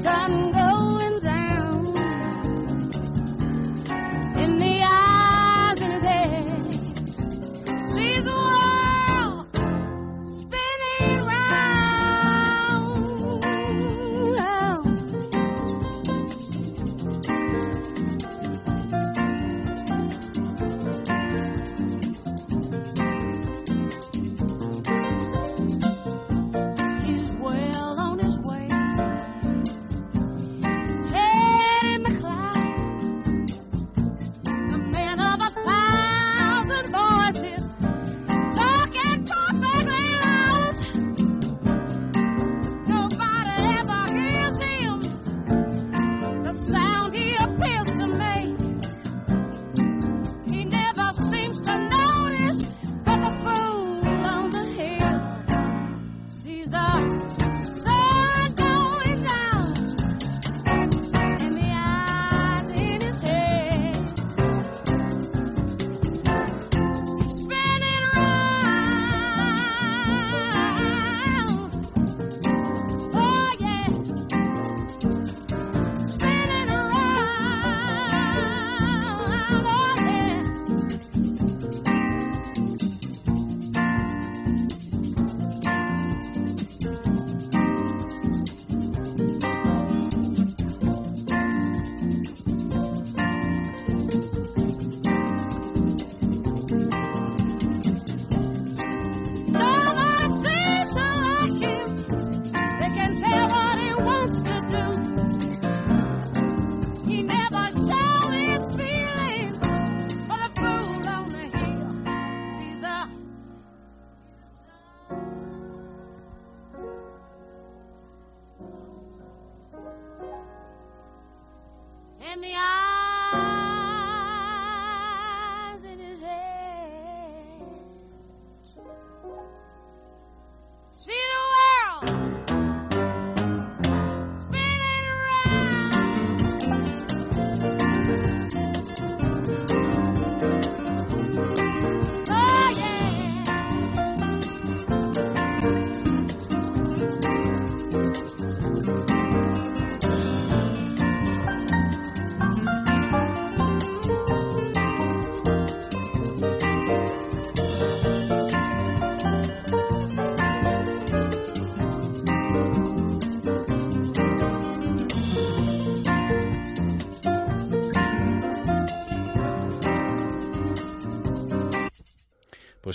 [0.02, 0.41] sun.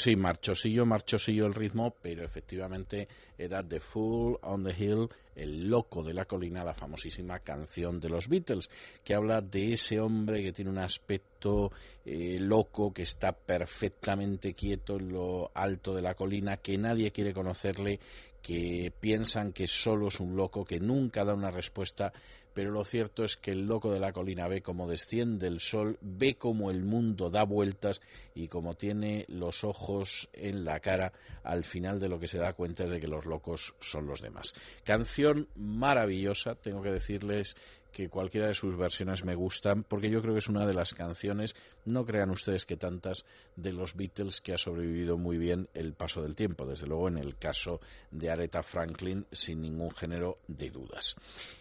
[0.07, 6.01] Sí, marchosillo, marchosillo el ritmo, pero efectivamente era The Fool on the Hill, el loco
[6.01, 8.69] de la colina, la famosísima canción de los Beatles,
[9.03, 11.73] que habla de ese hombre que tiene un aspecto
[12.05, 17.33] eh, loco, que está perfectamente quieto en lo alto de la colina, que nadie quiere
[17.33, 17.99] conocerle,
[18.41, 22.13] que piensan que solo es un loco, que nunca da una respuesta,
[22.57, 25.99] pero lo cierto es que el loco de la colina ve cómo desciende el sol,
[26.01, 28.01] ve cómo el mundo da vueltas
[28.33, 32.53] y como tiene los ojos en la cara, al final de lo que se da
[32.53, 34.55] cuenta es de que los locos son los demás.
[34.83, 37.55] Canción maravillosa, tengo que decirles
[37.91, 40.95] que cualquiera de sus versiones me gustan, porque yo creo que es una de las
[40.95, 41.55] canciones,
[41.85, 43.23] no crean ustedes que tantas,
[43.55, 47.19] de los Beatles que ha sobrevivido muy bien el paso del tiempo, desde luego en
[47.19, 51.15] el caso de Aretha Franklin, sin ningún género de dudas.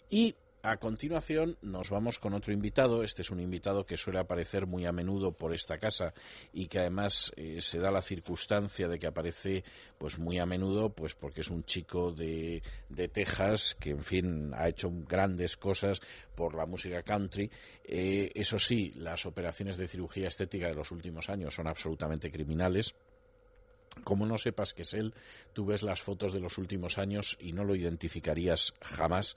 [0.08, 0.34] Y
[0.66, 3.04] a continuación nos vamos con otro invitado.
[3.04, 6.12] Este es un invitado que suele aparecer muy a menudo por esta casa
[6.52, 9.62] y que además eh, se da la circunstancia de que aparece
[9.96, 14.52] pues muy a menudo pues porque es un chico de, de Texas que en fin
[14.54, 16.00] ha hecho grandes cosas
[16.34, 17.48] por la música country.
[17.84, 22.92] Eh, eso sí, las operaciones de cirugía estética de los últimos años son absolutamente criminales
[24.04, 25.14] como no sepas que es él,
[25.52, 29.36] tú ves las fotos de los últimos años y no lo identificarías jamás.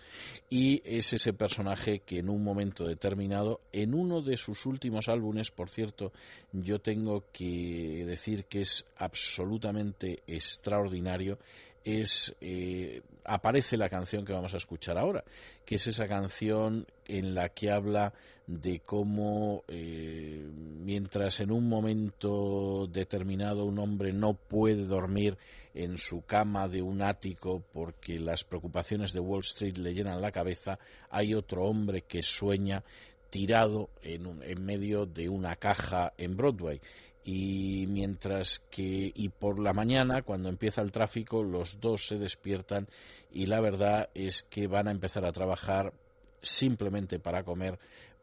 [0.49, 5.51] Y es ese personaje que en un momento determinado, en uno de sus últimos álbumes,
[5.51, 6.11] por cierto,
[6.51, 11.39] yo tengo que decir que es absolutamente extraordinario,
[11.83, 15.23] es eh, aparece la canción que vamos a escuchar ahora,
[15.63, 18.13] que es esa canción en la que habla
[18.47, 25.37] de cómo eh, mientras en un momento determinado un hombre no puede dormir
[25.75, 30.31] en su cama de un ático porque las preocupaciones de Wall Street le llenan la
[30.31, 30.79] cabeza,
[31.11, 32.83] hay otro hombre que sueña
[33.29, 36.81] tirado en, en medio de una caja en Broadway
[37.23, 42.87] y mientras que y por la mañana cuando empieza el tráfico los dos se despiertan
[43.31, 45.93] y la verdad es que van a empezar a trabajar
[46.41, 47.77] simplemente para comer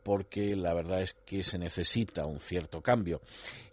[0.06, 3.20] porque la verdad es que se necesita un cierto cambio.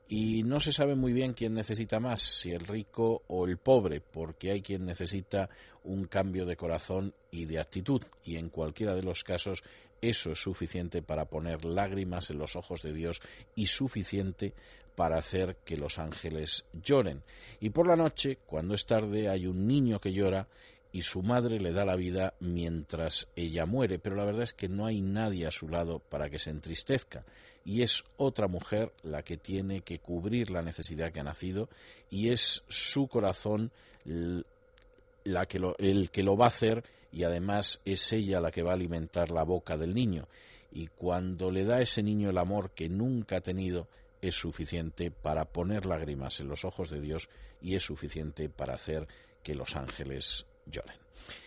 [0.10, 4.02] Y no se sabe muy bien quién necesita más, si el rico o el pobre,
[4.02, 5.48] porque hay quien necesita
[5.84, 9.64] un cambio de corazón y de actitud, y en cualquiera de los casos
[10.02, 13.22] eso es suficiente para poner lágrimas en los ojos de Dios
[13.56, 14.54] y suficiente
[14.96, 17.24] para hacer que los ángeles lloren.
[17.60, 20.48] Y por la noche, cuando es tarde, hay un niño que llora
[20.94, 24.70] y su madre le da la vida mientras ella muere, pero la verdad es que
[24.70, 27.26] no hay nadie a su lado para que se entristezca.
[27.66, 31.68] Y es otra mujer la que tiene que cubrir la necesidad que ha nacido
[32.12, 33.72] y es su corazón
[34.06, 38.72] la que el que lo va a hacer y además es ella la que va
[38.72, 40.28] a alimentar la boca del niño.
[40.72, 43.88] Y cuando le da a ese niño el amor que nunca ha tenido
[44.24, 47.30] es suficiente para poner lágrimas en los ojos de Dios
[47.62, 49.06] y es suficiente para hacer
[49.44, 50.98] que los ángeles lloren.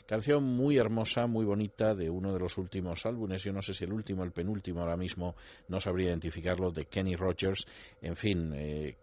[0.06, 3.82] Canción muy hermosa, muy bonita, de uno de los últimos álbumes, yo no sé si
[3.82, 5.34] el último, el penúltimo ahora mismo,
[5.66, 7.66] no sabría identificarlo, de Kenny Rogers.
[8.00, 8.94] En fin, eh,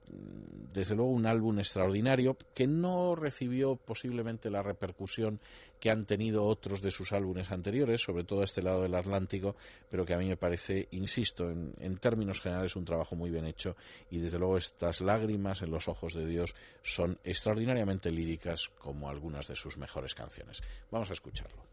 [0.74, 5.42] desde luego un álbum extraordinario que no recibió posiblemente la repercusión
[5.78, 9.58] que han tenido otros de sus álbumes anteriores, sobre todo a este lado del Atlántico,
[9.90, 13.46] pero que a mí me parece, insisto, en, en términos generales un trabajo muy bien
[13.46, 13.76] hecho
[14.10, 19.50] y desde luego estas lágrimas en los ojos de Dios son extraordinariamente líricas como algunas
[19.50, 20.62] de sus mejores canciones.
[20.94, 21.64] Vamos a escucharlo.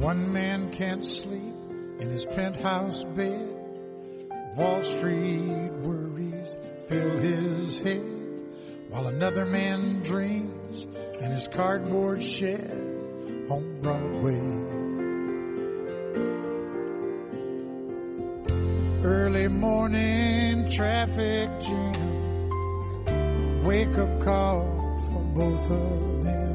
[0.00, 1.54] One man can't sleep
[2.00, 3.48] in his penthouse bed.
[4.56, 6.58] Wall Street worries
[6.88, 8.02] fill his head,
[8.88, 10.88] while another man dreams
[11.20, 12.72] in his cardboard shed
[13.48, 14.81] on Broadway.
[19.04, 22.50] Early morning traffic jam.
[23.64, 24.62] Wake up call
[25.08, 26.54] for both of them.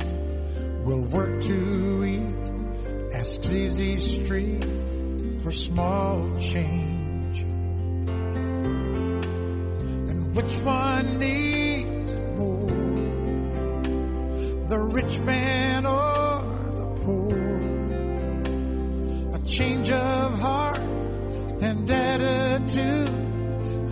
[0.86, 2.52] We'll work to eat.
[3.14, 4.64] Asks Easy Street
[5.44, 7.42] for small change.
[10.10, 12.70] And which one needs it more?
[14.70, 16.42] The rich man or
[16.72, 17.36] the poor?
[19.36, 19.92] A change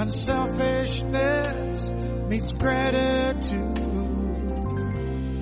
[0.06, 1.92] Unselfishness
[2.30, 3.76] meets gratitude.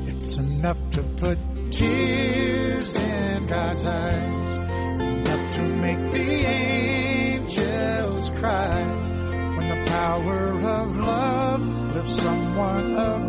[0.07, 1.37] It's enough to put
[1.69, 4.57] tears in God's eyes,
[5.01, 8.85] enough to make the angels cry.
[9.57, 13.22] When the power of love lifts someone above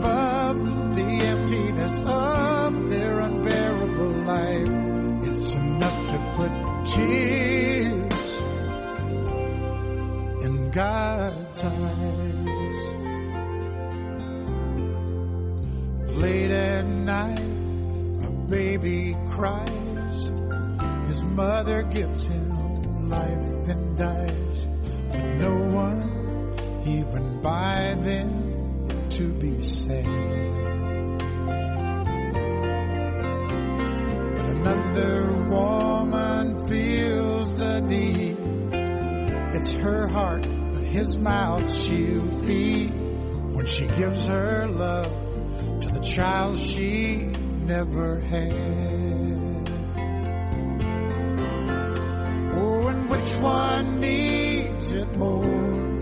[10.74, 12.94] God's eyes.
[16.18, 17.38] Late at night,
[18.24, 20.32] a baby cries.
[21.06, 24.66] His mother gives him life and dies
[25.12, 26.54] with no one
[26.84, 30.04] even by them to be sad.
[34.34, 38.36] But another woman feels the need.
[39.54, 40.44] It's her heart,
[40.94, 42.88] his mouth she'll feed
[43.52, 45.10] when she gives her love
[45.80, 47.32] to the child she
[47.66, 49.68] never had.
[52.54, 55.98] Oh, and which one needs it more?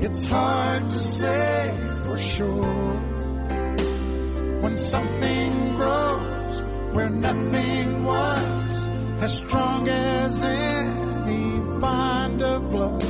[0.00, 2.94] It's hard to say for sure.
[4.62, 6.62] When something grows
[6.94, 8.86] where nothing was,
[9.20, 11.01] as strong as any
[11.82, 13.02] blood,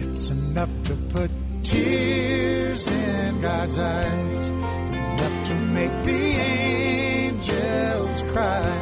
[0.00, 1.30] it's enough to put
[1.62, 8.74] tears in God's eyes, enough to make the angels cry.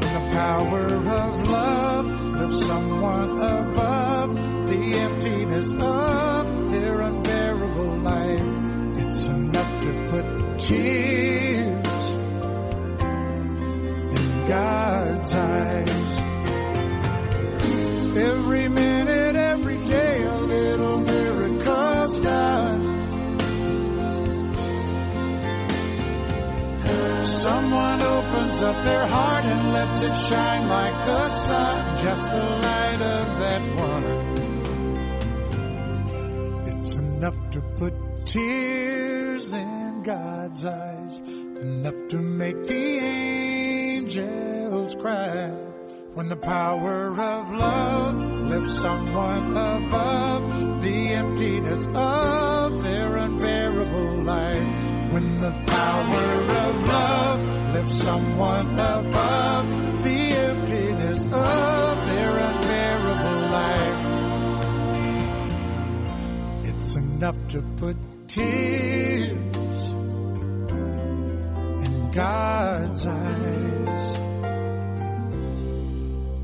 [0.00, 2.06] The power of love
[2.40, 4.34] lifts someone above
[4.68, 10.24] the emptiness of their unbearable life, it's enough to put
[10.60, 12.04] tears
[14.16, 15.99] in God's eyes.
[27.40, 33.00] Someone opens up their heart and lets it shine like the sun, just the light
[33.00, 34.04] of that one.
[36.66, 37.94] It's enough to put
[38.26, 41.20] tears in God's eyes,
[41.62, 45.50] enough to make the angels cry.
[46.12, 48.16] When the power of love
[48.50, 54.89] lifts someone above the emptiness of their unbearable life.
[55.12, 56.26] When the power
[56.64, 57.40] of love
[57.74, 59.66] lifts someone above
[60.04, 64.06] the emptiness of their unbearable life.
[66.68, 67.96] It's enough to put
[68.28, 69.92] tears
[71.86, 74.18] in God's eyes.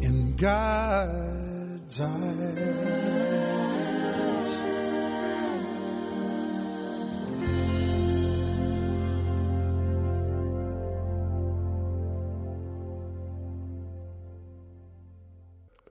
[0.02, 3.06] In God's eyes.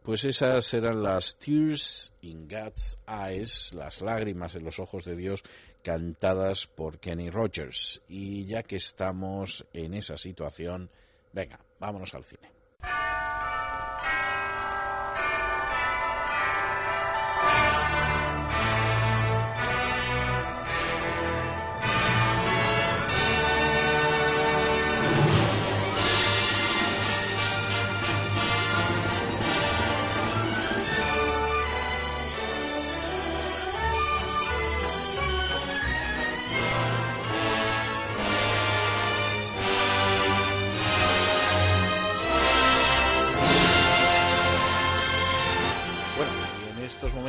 [0.05, 5.41] Pues esas eran las Tears in God's Eyes, las lágrimas en los ojos de Dios,
[5.81, 8.03] cantadas por Kenny Rogers.
[8.07, 10.91] Y ya que estamos en esa situación,
[11.33, 12.51] venga, vámonos al cine.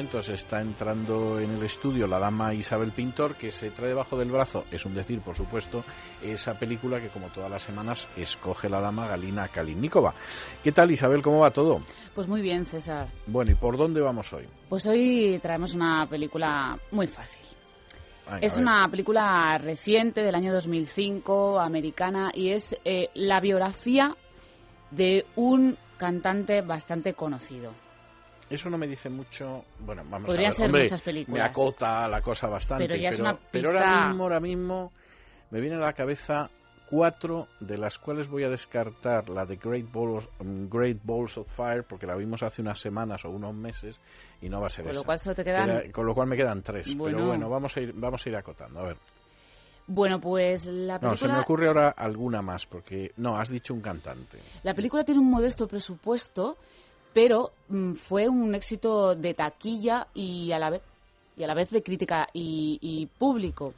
[0.07, 4.31] Momentos está entrando en el estudio la dama Isabel Pintor, que se trae debajo del
[4.31, 5.85] brazo, es un decir, por supuesto,
[6.23, 10.15] esa película que como todas las semanas escoge la dama Galina Kalinnikova.
[10.63, 11.23] ¿Qué tal Isabel?
[11.23, 11.81] ¿Cómo va todo?
[12.15, 13.09] Pues muy bien, César.
[13.27, 14.47] Bueno, ¿y por dónde vamos hoy?
[14.69, 17.43] Pues hoy traemos una película muy fácil.
[18.27, 24.15] Venga, Es una película reciente del año 2005, americana, y es eh, la biografía
[24.93, 27.73] de un cantante bastante conocido.
[28.49, 29.65] Eso no me dice mucho.
[29.81, 30.57] Bueno, vamos a Podrían ver.
[30.57, 31.39] ser Hombre, muchas películas.
[31.39, 32.87] Me acota la cosa bastante.
[32.87, 34.93] Pero ya es una pero pista- ahora mismo, ahora mismo,
[35.51, 36.49] me viene a la cabeza
[36.89, 41.49] cuatro, de las cuales voy a descartar la de Great Balls, um, Great Balls of
[41.53, 43.99] Fire, porque la vimos hace unas semanas o unos meses
[44.41, 45.07] y no va a ser Con lo esa.
[45.07, 46.95] cual solo te quedan- Queda- con lo cual me quedan tres.
[46.97, 47.17] Bueno.
[47.17, 48.79] Pero bueno, vamos a ir, vamos a ir acotando.
[48.79, 48.97] A ver.
[49.89, 53.73] Bueno, pues la No, se me película, ocurre ahora alguna más, porque no, has dicho
[53.75, 54.39] un cantante.
[54.63, 56.57] la película tiene un modesto presupuesto,
[57.17, 60.83] pero mm, fue un éxito de taquilla y a la vez,
[61.35, 63.73] y a la vez de crítica y, público.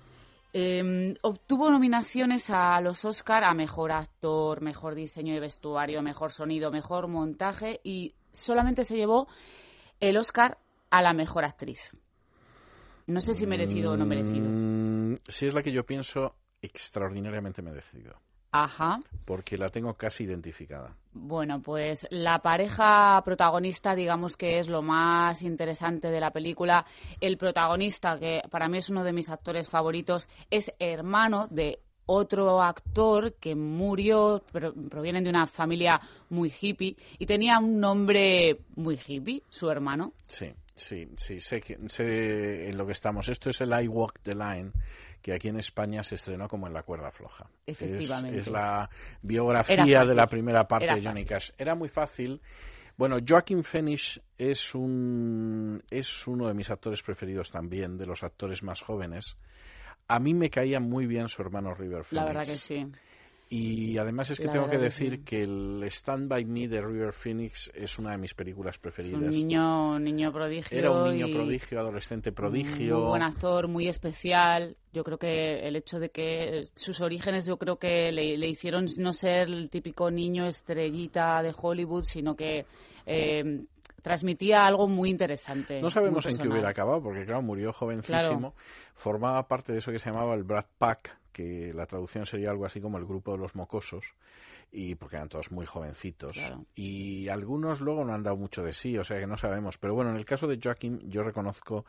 [0.52, 6.72] Eh, obtuvo nominaciones a los Oscar a mejor actor, mejor diseño de vestuario, mejor sonido,
[6.72, 9.28] mejor montaje y solamente se llevó
[10.00, 10.58] el Oscar
[10.90, 11.96] a la mejor actriz.
[13.06, 14.48] No sé si merecido o no merecido.
[14.48, 18.20] Mm, si es la que yo pienso, extraordinariamente merecido.
[18.50, 19.00] Ajá.
[19.24, 20.96] porque la tengo casi identificada.
[21.12, 26.86] Bueno, pues la pareja protagonista, digamos que es lo más interesante de la película.
[27.20, 32.62] El protagonista, que para mí es uno de mis actores favoritos, es hermano de otro
[32.62, 38.98] actor que murió, pero provienen de una familia muy hippie y tenía un nombre muy
[39.06, 40.14] hippie, su hermano.
[40.26, 43.28] Sí, sí, sí, sé, que, sé en lo que estamos.
[43.28, 44.72] Esto es el I Walk the Line,
[45.22, 47.48] que aquí en España se estrenó como en la cuerda floja.
[47.66, 48.38] Efectivamente.
[48.38, 48.88] Es, la
[49.22, 51.24] biografía de la primera parte Era de Johnny.
[51.24, 51.50] Cash.
[51.58, 52.40] Era muy fácil.
[52.96, 58.62] Bueno, Joaquin Phoenix es un es uno de mis actores preferidos también, de los actores
[58.62, 59.36] más jóvenes.
[60.08, 62.12] A mí me caía muy bien su hermano River Phoenix.
[62.12, 62.86] La verdad que sí.
[63.50, 65.24] Y además es que La tengo que decir sí.
[65.24, 69.22] que el Stand By Me de River Phoenix es una de mis películas preferidas.
[69.22, 70.78] un niño, un niño prodigio.
[70.78, 72.98] Era un niño y prodigio, adolescente prodigio.
[72.98, 74.76] Muy buen actor, muy especial.
[74.92, 78.86] Yo creo que el hecho de que sus orígenes, yo creo que le, le hicieron
[78.98, 82.66] no ser el típico niño estrellita de Hollywood, sino que
[83.06, 83.64] eh,
[84.02, 85.80] transmitía algo muy interesante.
[85.80, 88.54] No sabemos en qué hubiera acabado, porque claro, murió jovencísimo.
[88.94, 92.66] Formaba parte de eso que se llamaba el Brad Pack, que la traducción sería algo
[92.66, 94.16] así como el grupo de los mocosos,
[94.72, 96.36] y porque eran todos muy jovencitos.
[96.36, 96.66] Claro.
[96.74, 99.78] Y algunos luego no han dado mucho de sí, o sea que no sabemos.
[99.78, 101.84] Pero bueno, en el caso de Joaquin, yo reconozco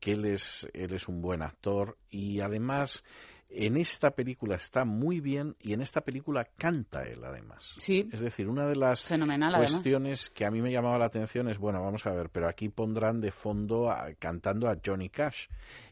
[0.00, 3.04] que él es, él es un buen actor y además
[3.48, 7.74] en esta película está muy bien y en esta película canta él además.
[7.76, 9.70] Sí, Es decir, una de las fenomenal además.
[9.72, 12.68] cuestiones que a mí me llamaba la atención es, bueno, vamos a ver, pero aquí
[12.68, 15.46] pondrán de fondo a- cantando a Johnny Cash.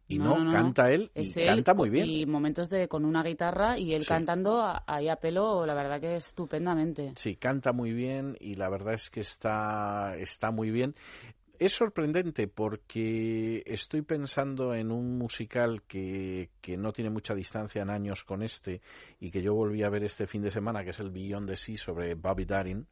[0.09, 2.07] Y no, canta él y Es él canta muy bien.
[2.07, 4.09] Y momentos de con una guitarra y él Sí.
[4.09, 7.13] cantando ahí a pelo, la verdad que estupendamente.
[7.17, 10.95] Sí, canta muy bien y la verdad es que está, está muy bien.
[11.63, 17.91] Es sorprendente porque estoy pensando en un musical que, que no tiene mucha distancia en
[17.91, 18.81] años con este
[19.21, 21.57] y que yo volví a ver este fin de semana, que es el Beyond the
[21.57, 22.89] Sea sobre Bobby Darin,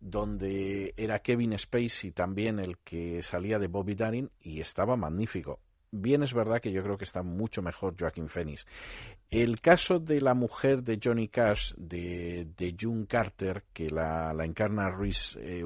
[0.00, 5.60] donde era Kevin Spacey también el que salía de Bobby Darin y estaba magnífico.
[5.90, 8.66] Bien es verdad que yo creo que está mucho mejor Joaquin Phoenix.
[9.30, 14.90] El caso de la mujer de Johnny Cash, de, de June Carter, que la, encarna
[14.90, 15.64] Reese eh,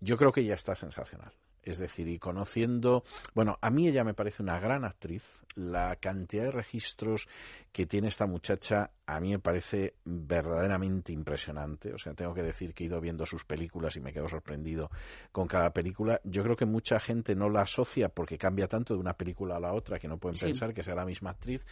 [0.00, 1.32] yo creo que ya está sensacional.
[1.62, 3.04] Es decir, y conociendo,
[3.34, 5.24] bueno, a mí ella me parece una gran actriz.
[5.54, 7.26] La cantidad de registros
[7.74, 11.92] que tiene esta muchacha a mí me parece verdaderamente impresionante.
[11.92, 14.90] O sea, tengo que decir que he ido viendo sus películas y me quedo sorprendido
[15.32, 16.20] con cada película.
[16.22, 19.60] Yo creo que mucha gente no la asocia porque cambia tanto de una película a
[19.60, 20.46] la otra que no pueden Sí.
[20.46, 21.66] pensar que sea la misma actriz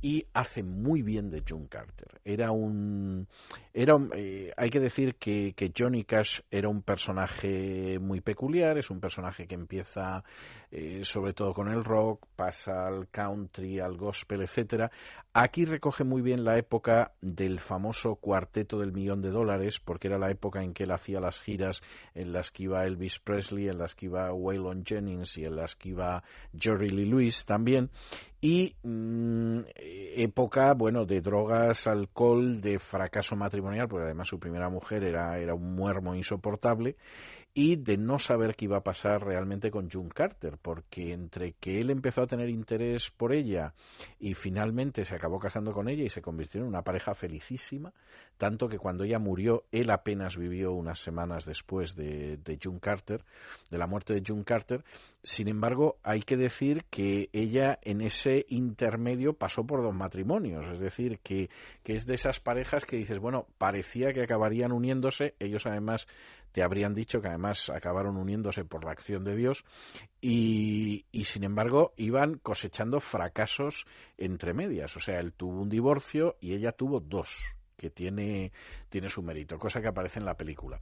[0.00, 2.20] y hace muy bien de June Carter.
[2.24, 3.26] Era un,
[3.74, 8.78] era un- eh, hay que decir que, que Johnny Cash era un personaje muy peculiar,
[8.78, 10.22] es un personaje que empieza
[10.72, 14.90] eh, sobre todo con el rock, pasa al country, al gospel, etcétera.
[15.32, 20.18] Aquí recoge muy bien la época del famoso cuarteto del millón de dólares, porque era
[20.18, 21.82] la época en que él hacía las giras
[22.14, 25.74] en las que iba Elvis Presley, en las que iba Waylon Jennings y en las
[25.74, 26.22] que iba
[26.56, 27.90] Jerry Lee Lewis también
[28.40, 35.04] y mm, época bueno de drogas alcohol de fracaso matrimonial porque además su primera mujer
[35.04, 36.96] era era un muermo insoportable
[37.52, 41.80] y de no saber qué iba a pasar realmente con June Carter porque entre que
[41.80, 43.74] él empezó a tener interés por ella
[44.18, 47.92] y finalmente se acabó casando con ella y se convirtió en una pareja felicísima
[48.38, 53.24] tanto que cuando ella murió él apenas vivió unas semanas después de, de June Carter
[53.70, 54.84] de la muerte de June Carter.
[55.22, 60.80] Sin embargo, hay que decir que ella en ese intermedio pasó por dos matrimonios, es
[60.80, 61.50] decir, que,
[61.82, 66.06] que es de esas parejas que dices, bueno, parecía que acabarían uniéndose, ellos además
[66.52, 69.64] te habrían dicho que además acabaron uniéndose por la acción de Dios
[70.20, 73.86] y, y sin embargo iban cosechando fracasos
[74.18, 78.52] entre medias, o sea, él tuvo un divorcio y ella tuvo dos que tiene,
[78.90, 80.78] tiene su mérito, cosa que aparece en la película.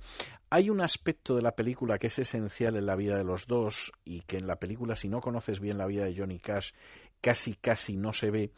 [0.51, 3.93] Hay un aspecto de la película que es esencial en la vida de los dos
[4.05, 6.73] y que en la película, si no conoces bien la vida de Johnny Cash,
[7.21, 8.51] casi casi no se ve,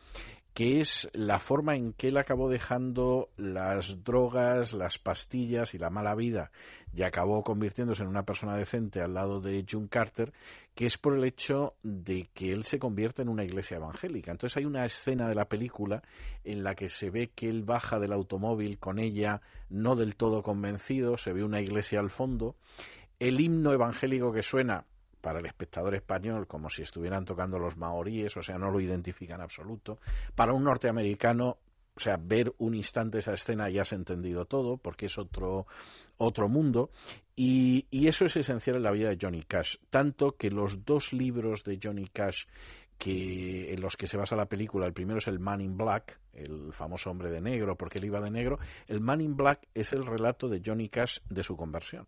[0.54, 5.90] que es la forma en que él acabó dejando las drogas, las pastillas y la
[5.90, 6.50] mala vida
[6.92, 10.32] y acabó convirtiéndose en una persona decente al lado de June Carter,
[10.74, 14.32] que es por el hecho de que él se convierte en una iglesia evangélica.
[14.32, 16.02] Entonces hay una escena de la película
[16.42, 20.42] en la que se ve que él baja del automóvil con ella no del todo
[20.42, 22.56] convencido, se ve una iglesia al fondo,
[23.20, 24.84] el himno evangélico que suena
[25.20, 29.34] para el espectador español como si estuvieran tocando los maoríes, o sea, no lo identifica
[29.34, 29.98] en absoluto.
[30.34, 31.58] Para un norteamericano,
[31.94, 35.66] o sea, ver un instante esa escena ya has entendido todo, porque es otro,
[36.16, 36.90] otro mundo.
[37.36, 39.76] Y, y eso es esencial en la vida de Johnny Cash.
[39.90, 42.44] Tanto que los dos libros de Johnny Cash
[43.00, 44.86] que en los que se basa la película.
[44.86, 48.20] El primero es el Man in Black, el famoso hombre de negro, porque él iba
[48.20, 48.58] de negro.
[48.86, 52.06] El Man in Black es el relato de Johnny Cash de su conversión.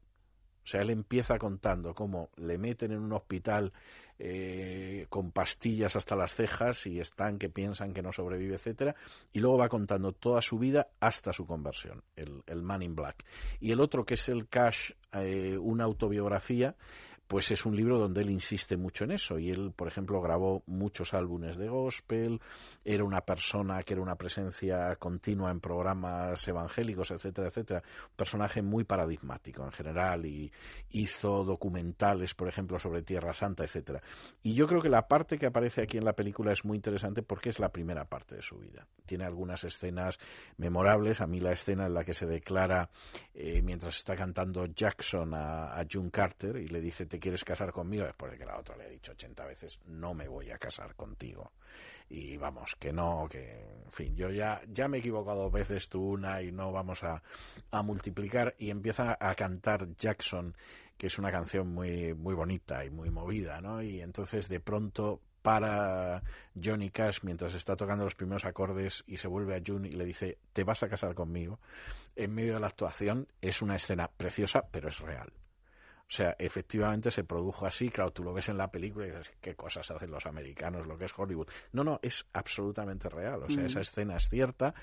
[0.64, 3.72] O sea, él empieza contando cómo le meten en un hospital
[4.18, 8.94] eh, con pastillas hasta las cejas y están que piensan que no sobrevive, etcétera,
[9.32, 13.24] y luego va contando toda su vida hasta su conversión, el, el Man in Black.
[13.58, 16.76] Y el otro, que es el Cash, eh, una autobiografía,
[17.32, 20.62] pues es un libro donde él insiste mucho en eso y él, por ejemplo, grabó
[20.66, 22.42] muchos álbumes de gospel,
[22.84, 28.60] era una persona que era una presencia continua en programas evangélicos, etcétera, etcétera, un personaje
[28.60, 30.52] muy paradigmático en general y
[30.90, 34.02] hizo documentales, por ejemplo, sobre Tierra Santa, etcétera.
[34.42, 37.22] Y yo creo que la parte que aparece aquí en la película es muy interesante
[37.22, 38.86] porque es la primera parte de su vida.
[39.06, 40.18] Tiene algunas escenas
[40.58, 42.90] memorables, a mí la escena en la que se declara
[43.32, 47.72] eh, mientras está cantando Jackson a, a June Carter y le dice te quieres casar
[47.72, 50.58] conmigo después de que la otra le ha dicho 80 veces no me voy a
[50.58, 51.52] casar contigo
[52.10, 55.88] y vamos que no que en fin yo ya ya me he equivocado dos veces
[55.88, 57.22] tú una y no vamos a,
[57.70, 58.54] a multiplicar.
[58.58, 60.54] Y empieza a cantar Jackson
[60.98, 65.20] que es una canción muy muy bonita y muy movida no y entonces de pronto
[65.42, 66.22] para
[66.62, 70.04] Johnny Cash mientras está tocando los primeros acordes y se vuelve a June y le
[70.04, 71.60] dice te vas a casar conmigo
[72.16, 75.32] en medio de la actuación es una escena preciosa pero es real
[76.12, 79.32] o sea, efectivamente se produjo así, claro, tú lo ves en la película y dices,
[79.40, 81.48] qué cosas hacen los americanos, lo que es Hollywood.
[81.72, 83.42] No, no, es absolutamente real.
[83.42, 83.66] O sea, Mm.
[83.66, 84.74] esa escena es cierta,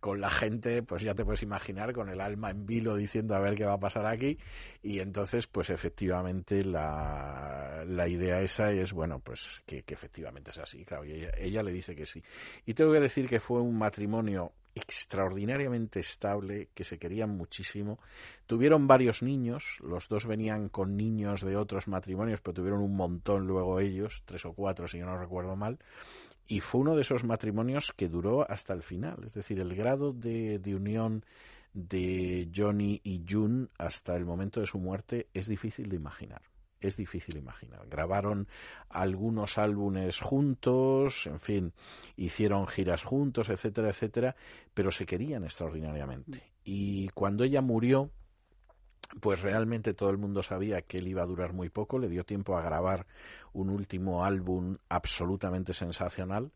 [0.00, 3.40] con la gente, pues ya te puedes imaginar, con el alma en vilo diciendo a
[3.40, 4.38] ver qué va a pasar aquí.
[4.82, 10.58] Y entonces, pues efectivamente la, la idea esa es, bueno, pues que, que efectivamente es
[10.58, 12.22] así, claro, y ella, ella le dice que sí.
[12.64, 17.98] Y tengo que decir que fue un matrimonio extraordinariamente estable, que se querían muchísimo.
[18.46, 23.46] Tuvieron varios niños, los dos venían con niños de otros matrimonios, pero tuvieron un montón
[23.46, 25.78] luego ellos, tres o cuatro si yo no recuerdo mal.
[26.46, 29.22] Y fue uno de esos matrimonios que duró hasta el final.
[29.26, 31.24] Es decir, el grado de, de unión
[31.74, 36.40] de Johnny y June hasta el momento de su muerte es difícil de imaginar
[36.80, 37.86] es difícil imaginar.
[37.88, 38.48] Grabaron
[38.88, 41.72] algunos álbumes juntos, en fin,
[42.16, 44.36] hicieron giras juntos, etcétera, etcétera,
[44.74, 46.42] pero se querían extraordinariamente.
[46.64, 48.10] Y cuando ella murió,
[49.20, 52.24] pues realmente todo el mundo sabía que él iba a durar muy poco, le dio
[52.24, 53.06] tiempo a grabar
[53.52, 56.52] un último álbum absolutamente sensacional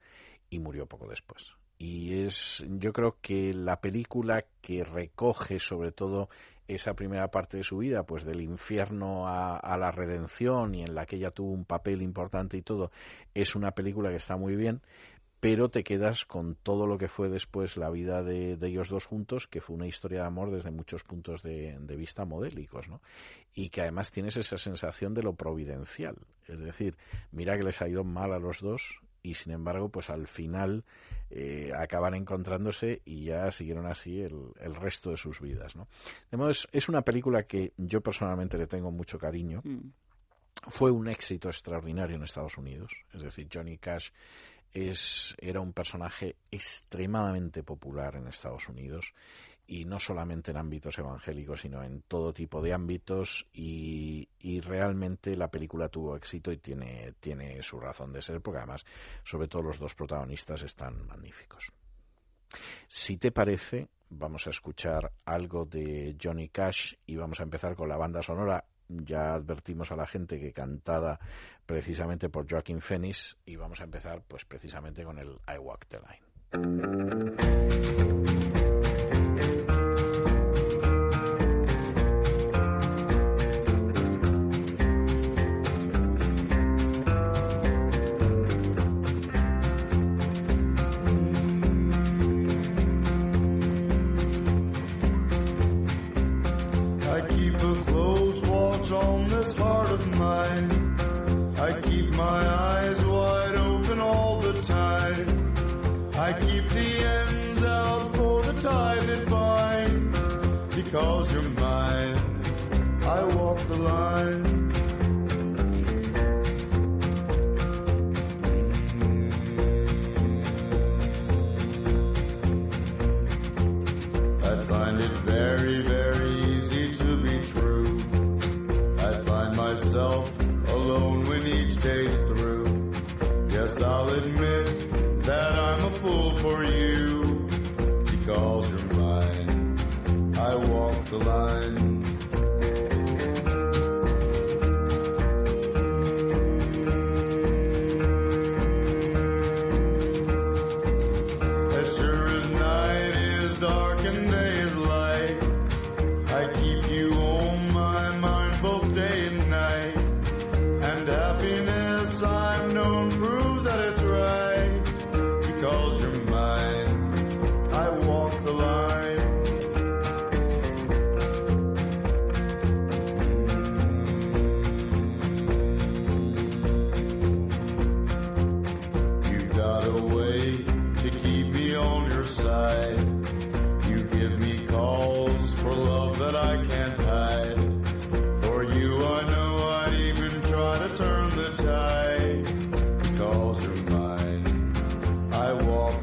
[0.51, 1.53] y murió poco después.
[1.79, 6.29] Y es, yo creo que la película que recoge sobre todo
[6.69, 11.07] esa primera parte de su vida, pues del infierno a, la redención y en la
[11.07, 12.91] que ella tuvo un papel importante y todo,
[13.35, 14.81] es una película que está muy bien,
[15.41, 19.07] pero te quedas con todo lo que fue después la vida de, de ellos dos
[19.07, 23.01] juntos, que fue una historia de amor desde muchos puntos de, de vista modélicos, ¿no?
[23.53, 26.17] Y que además tienes esa sensación de lo providencial.
[26.47, 26.97] Es decir,
[27.33, 30.85] mira que les ha ido mal a los dos, y sin embargo pues al final
[31.31, 35.89] eh, acaban encontrándose y ya siguieron así el, el resto de sus vidas ¿no?
[36.31, 39.91] de modo es, es, una película que yo personalmente le tengo mucho cariño Mm.
[40.69, 44.11] fue un éxito extraordinario en Estados Unidos es decir Johnny Cash
[44.73, 49.15] es, era un personaje extremadamente popular en Estados Unidos
[49.73, 54.29] y no solamente en ámbitos evangélicos, sino en todo tipo de ámbitos y,
[54.61, 58.85] realmente la película tuvo éxito y tiene, tiene su razón de ser, porque además,
[59.25, 61.73] sobre todo los dos protagonistas están magníficos.
[62.87, 67.89] Si te parece, vamos a escuchar algo de Johnny Cash y vamos a empezar con
[67.89, 68.67] la banda sonora.
[68.89, 71.19] Ya advertimos a la gente que cantada
[71.65, 75.99] precisamente por Joaquin Phoenix y vamos a empezar pues precisamente con el I Walk the
[75.99, 76.21] Line.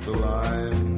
[0.06, 0.89] The line.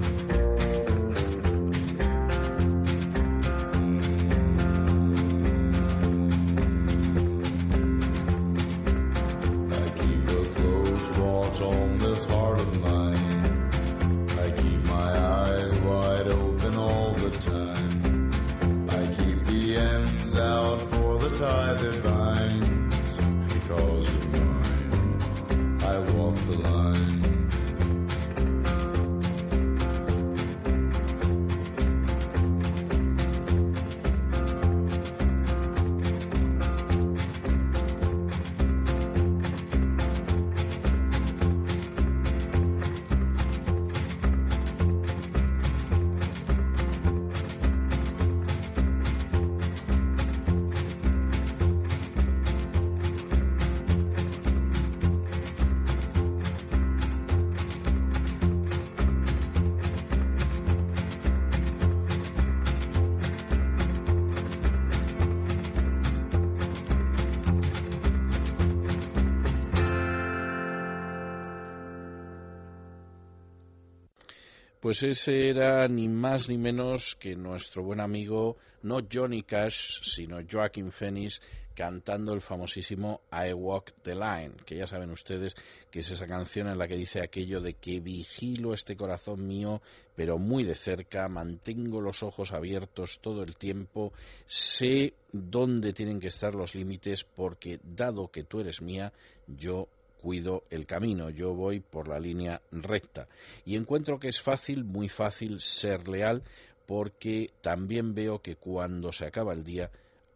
[74.92, 80.39] Pues ese era ni más ni menos que nuestro buen amigo, no Johnny Cash, sino
[80.46, 81.42] Joaquin Phoenix,
[81.74, 85.55] cantando el famosísimo I Walk the Line, que ya saben ustedes
[85.89, 89.82] que es esa canción en la que dice aquello de que vigilo este corazón mío,
[90.13, 94.12] pero muy de cerca, mantengo los ojos abiertos todo el tiempo,
[94.46, 99.13] sé dónde tienen que estar los límites, porque dado que tú eres mía,
[99.47, 99.88] yo
[100.22, 103.28] cuido el camino, yo voy por la línea recta.
[103.66, 106.43] Y encuentro que es fácil, muy fácil ser leal,
[106.86, 109.89] porque también veo que cuando se acaba el día,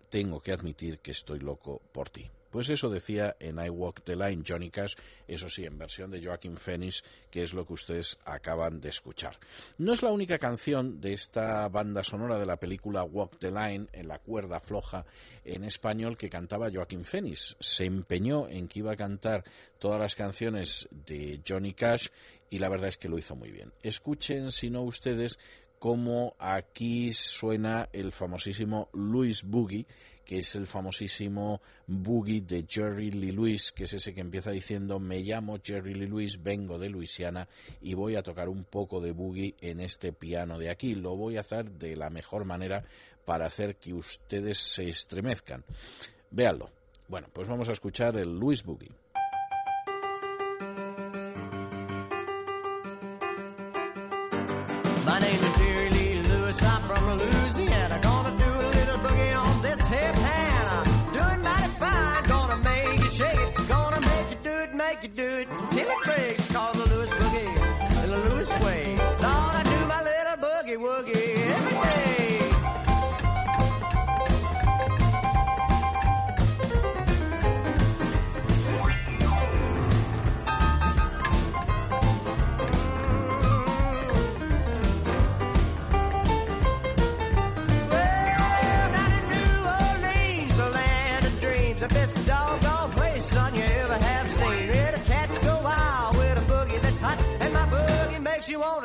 [0.10, 2.30] tengo que admitir que estoy loco por ti.
[2.56, 4.96] Pues eso decía en I Walk the Line Johnny Cash,
[5.28, 9.38] eso sí, en versión de Joaquin Phoenix, que es lo que ustedes acaban de escuchar.
[9.78, 13.88] No es la única canción de esta banda sonora de la película Walk the Line,
[13.92, 15.06] en la cuerda floja
[15.44, 17.58] en español, que cantaba Joaquin Phoenix.
[17.60, 19.44] Se empeñó en que iba a cantar
[19.78, 22.08] todas las canciones de Johnny Cash
[22.50, 23.74] y la verdad es que lo hizo muy bien.
[23.84, 25.40] Escuchen, si no ustedes,
[25.78, 29.86] cómo aquí suena el famosísimo Louis Boogie,
[30.26, 35.00] que es el famosísimo boogie de Jerry Lee Lewis, que es ese que empieza diciendo
[35.00, 37.48] me llamo Jerry Lee Lewis, vengo de Luisiana
[37.82, 40.96] y voy a tocar un poco de boogie en este piano de aquí.
[40.96, 42.84] Lo voy a hacer de la mejor manera
[43.24, 45.64] para hacer que ustedes se estremezcan.
[46.32, 46.70] Véanlo.
[47.08, 48.92] Bueno, pues vamos a escuchar el Louis Boogie.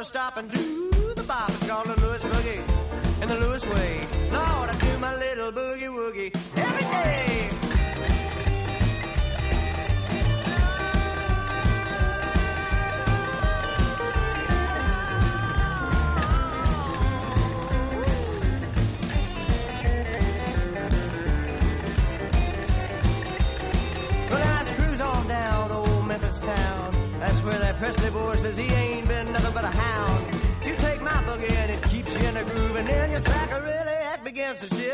[0.01, 1.51] To stop and do the bop.
[1.51, 4.01] It's called the Lewis Boogie in the Lewis way.
[4.33, 7.51] Lord, I do my little boogie woogie every day.
[24.31, 24.99] Well, cruise
[25.29, 27.19] down old Memphis town.
[27.19, 28.90] That's where that Presley boy says he ain't
[29.43, 30.35] nothing but a hound.
[30.65, 33.61] You take my boogie and it keeps you in a groove, and then your sacker
[33.63, 34.90] really begins to shiver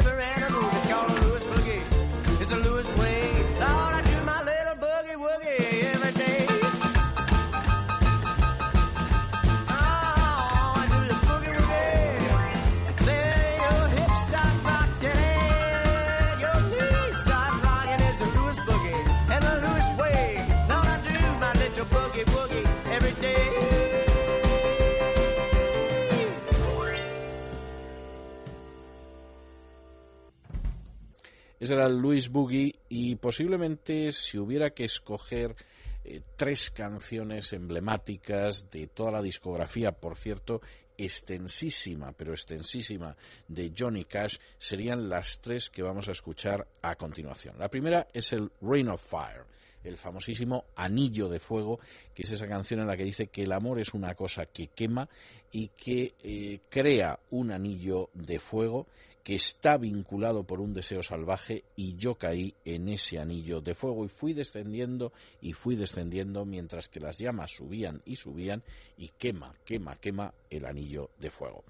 [31.71, 35.57] Era el Louis Boogie y posiblemente si hubiera que escoger
[36.05, 40.61] eh, tres canciones emblemáticas de toda la discografía, por cierto,
[40.97, 43.17] extensísima, pero extensísima
[43.49, 47.59] de Johnny Cash, serían las tres que vamos a escuchar a continuación.
[47.59, 49.45] La primera es el Rain of Fire,
[49.83, 51.81] el famosísimo Anillo de Fuego,
[52.15, 54.69] que es esa canción en la que dice que el amor es una cosa que
[54.69, 55.09] quema
[55.53, 58.87] y que eh, crea un anillo de fuego
[59.27, 64.05] que está vinculado por un deseo salvaje y yo caí en ese anillo de fuego
[64.05, 68.63] y fui descendiendo y fui descendiendo mientras que las llamas subían y subían
[68.97, 71.65] y quema, quema, quema el anillo de fuego.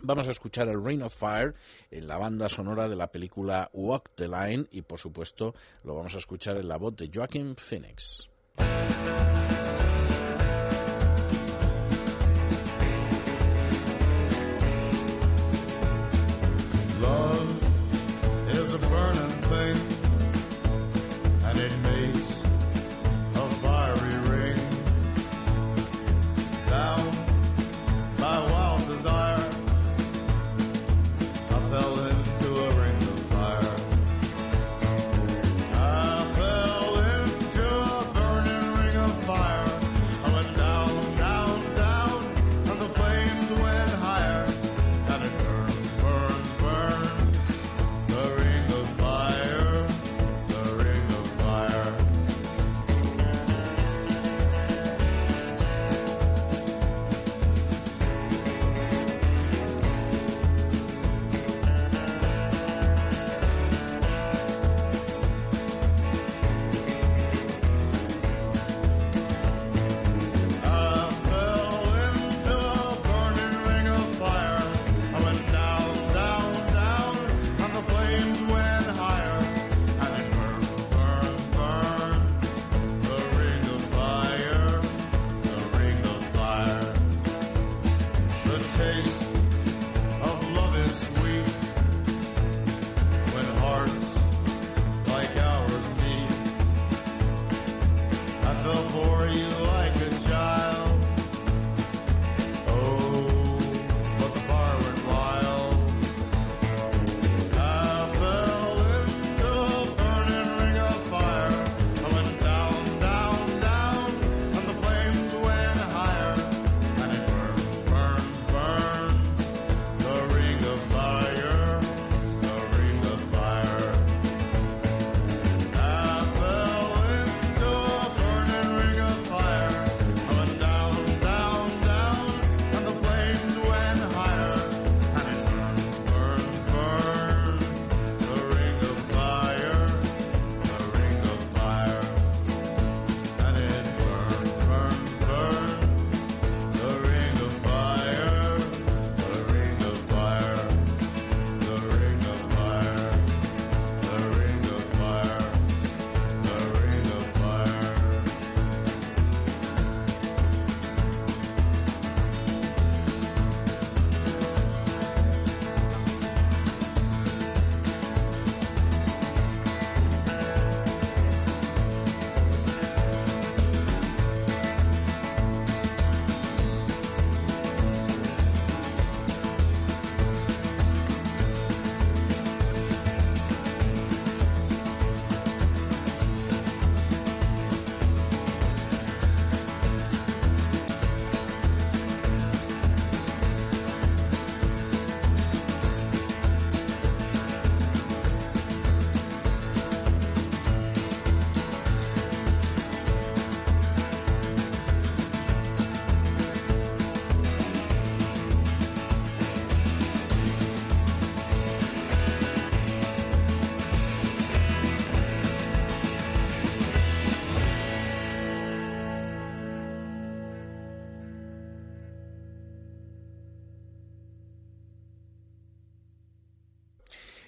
[0.00, 1.54] Vamos a escuchar el Rain of Fire
[1.90, 5.54] en la banda sonora de la película Walk the Line y por supuesto
[5.84, 8.30] lo vamos a escuchar en la voz de Joaquin Phoenix.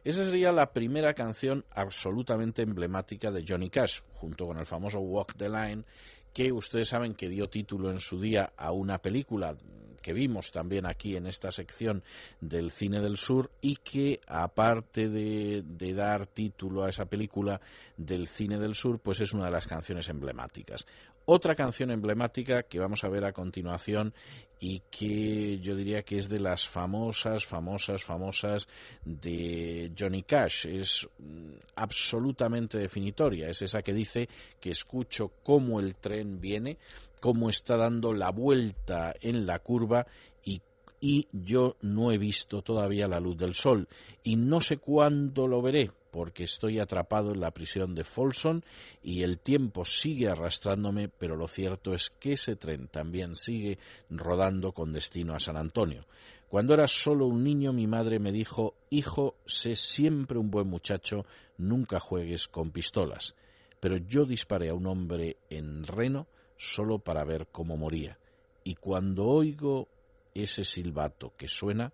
[0.09, 5.35] Esa sería la primera canción absolutamente emblemática de Johnny Cash, junto con el famoso Walk
[5.37, 5.85] the Line,
[6.33, 9.55] que ustedes saben que dio título en su día a una película
[10.01, 12.03] que vimos también aquí en esta sección
[12.41, 17.61] del cine del sur y que aparte de, de dar título a esa película
[17.99, 20.87] del cine del sur, pues es una de las canciones emblemáticas.
[21.27, 24.15] Otra canción emblemática que vamos a ver a continuación
[24.61, 28.67] y que yo diría que es de las famosas, famosas, famosas
[29.05, 30.67] de Johnny Cash.
[30.67, 33.49] Es mm, absolutamente definitoria.
[33.49, 34.29] Es esa que dice
[34.61, 36.79] que escucho cómo el tren viene,
[37.21, 40.07] cómo está dando la vuelta en la curva
[40.45, 40.61] y
[41.01, 43.87] y yo no he visto todavía la luz del sol
[44.25, 48.63] y no sé cuándo lo veré porque estoy atrapado en la prisión de Folsom
[49.03, 53.79] y el tiempo sigue arrastrándome, pero lo cierto es que ese tren también sigue
[54.11, 56.07] rodando con destino a San Antonio.
[56.49, 61.27] Cuando era solo un niño, mi madre me dijo, Hijo, sé siempre un buen muchacho,
[61.59, 63.35] nunca juegues con pistolas.
[63.81, 66.27] Pero yo disparé a un hombre en Reno
[66.57, 68.19] solo para ver cómo moría.
[68.65, 69.89] Y cuando oigo
[70.35, 71.93] ese silbato que suena,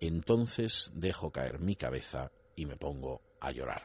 [0.00, 3.82] entonces dejo caer mi cabeza y me pongo a llorar.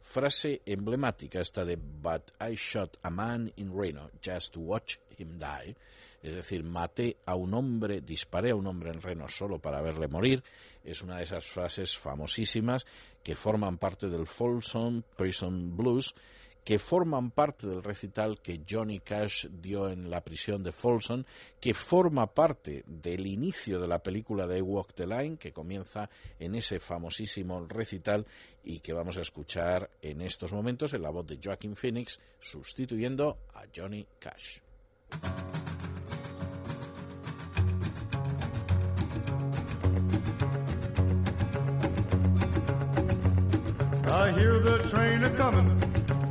[0.00, 5.38] Frase emblemática esta de But I shot a man in Reno just to watch him
[5.38, 5.76] die.
[6.22, 10.06] Es decir, maté a un hombre, disparé a un hombre en Reno solo para verle
[10.06, 10.42] morir.
[10.84, 12.86] Es una de esas frases famosísimas
[13.22, 16.14] que forman parte del Folsom Prison Blues
[16.64, 21.24] que forman parte del recital que Johnny Cash dio en la prisión de Folsom,
[21.60, 26.08] que forma parte del inicio de la película de Walk the Line, que comienza
[26.38, 28.26] en ese famosísimo recital
[28.64, 33.38] y que vamos a escuchar en estos momentos en la voz de Joaquin Phoenix, sustituyendo
[33.54, 34.60] a Johnny Cash.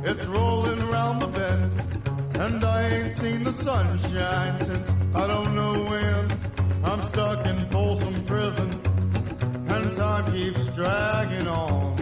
[0.04, 1.72] It's rolling around the bend,
[2.40, 6.32] and I ain't seen the sunshine since I don't know when.
[6.84, 8.70] I'm stuck in Folsom Prison,
[9.68, 11.96] and time keeps dragging on.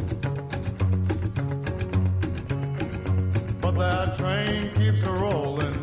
[3.60, 5.76] But that train keeps a rolling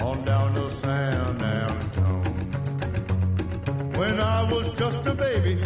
[0.00, 2.24] on down to San Antone.
[3.96, 5.60] When I was just a baby,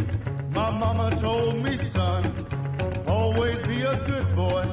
[0.52, 2.24] my mama told me, son,
[3.06, 4.69] always be a good boy.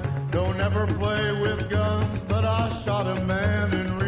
[0.78, 2.22] Don't play with guns.
[2.28, 4.07] But I shot a man in Reno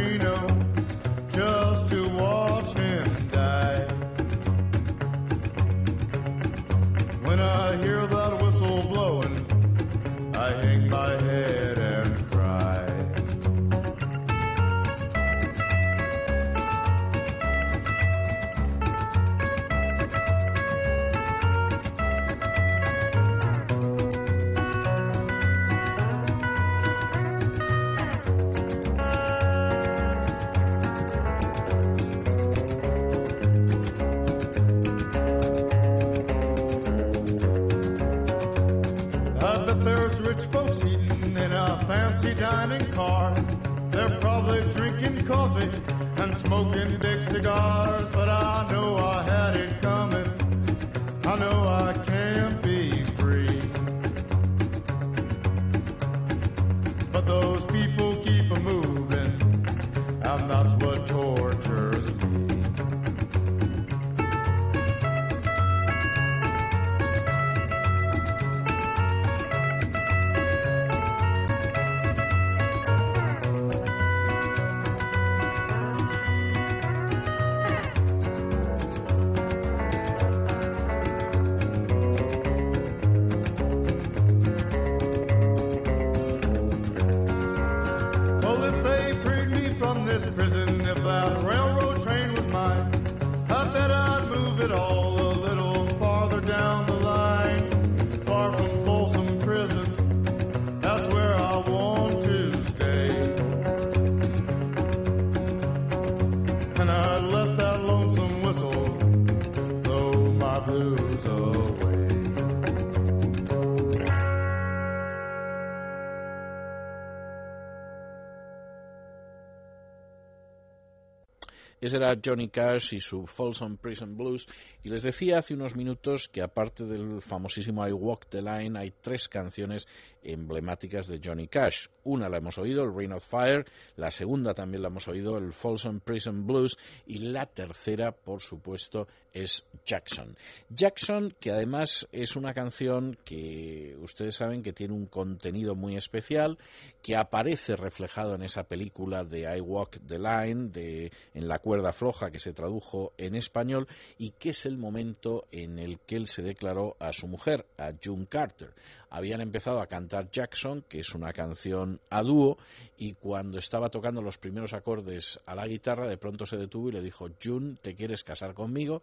[121.93, 124.47] Era Johnny Cash y su Folsom Prison Blues.
[124.83, 128.91] Y les decía hace unos minutos que aparte del famosísimo I Walk the Line hay
[129.01, 129.87] tres canciones
[130.21, 131.87] emblemáticas de Johnny Cash.
[132.03, 135.53] Una la hemos oído, el Rain of Fire, la segunda también la hemos oído, el
[135.53, 140.37] Folsom Prison Blues y la tercera, por supuesto, es Jackson.
[140.69, 146.57] Jackson, que además es una canción que ustedes saben que tiene un contenido muy especial,
[147.01, 151.91] que aparece reflejado en esa película de I Walk the Line, de En la cuerda
[151.93, 153.87] floja, que se tradujo en español,
[154.17, 157.91] y que es el momento en el que él se declaró a su mujer, a
[158.03, 158.73] June Carter.
[159.09, 162.57] Habían empezado a cantar Jackson, que es una canción a dúo,
[162.97, 166.93] y cuando estaba tocando los primeros acordes a la guitarra, de pronto se detuvo y
[166.93, 169.01] le dijo, June, ¿te quieres casar conmigo?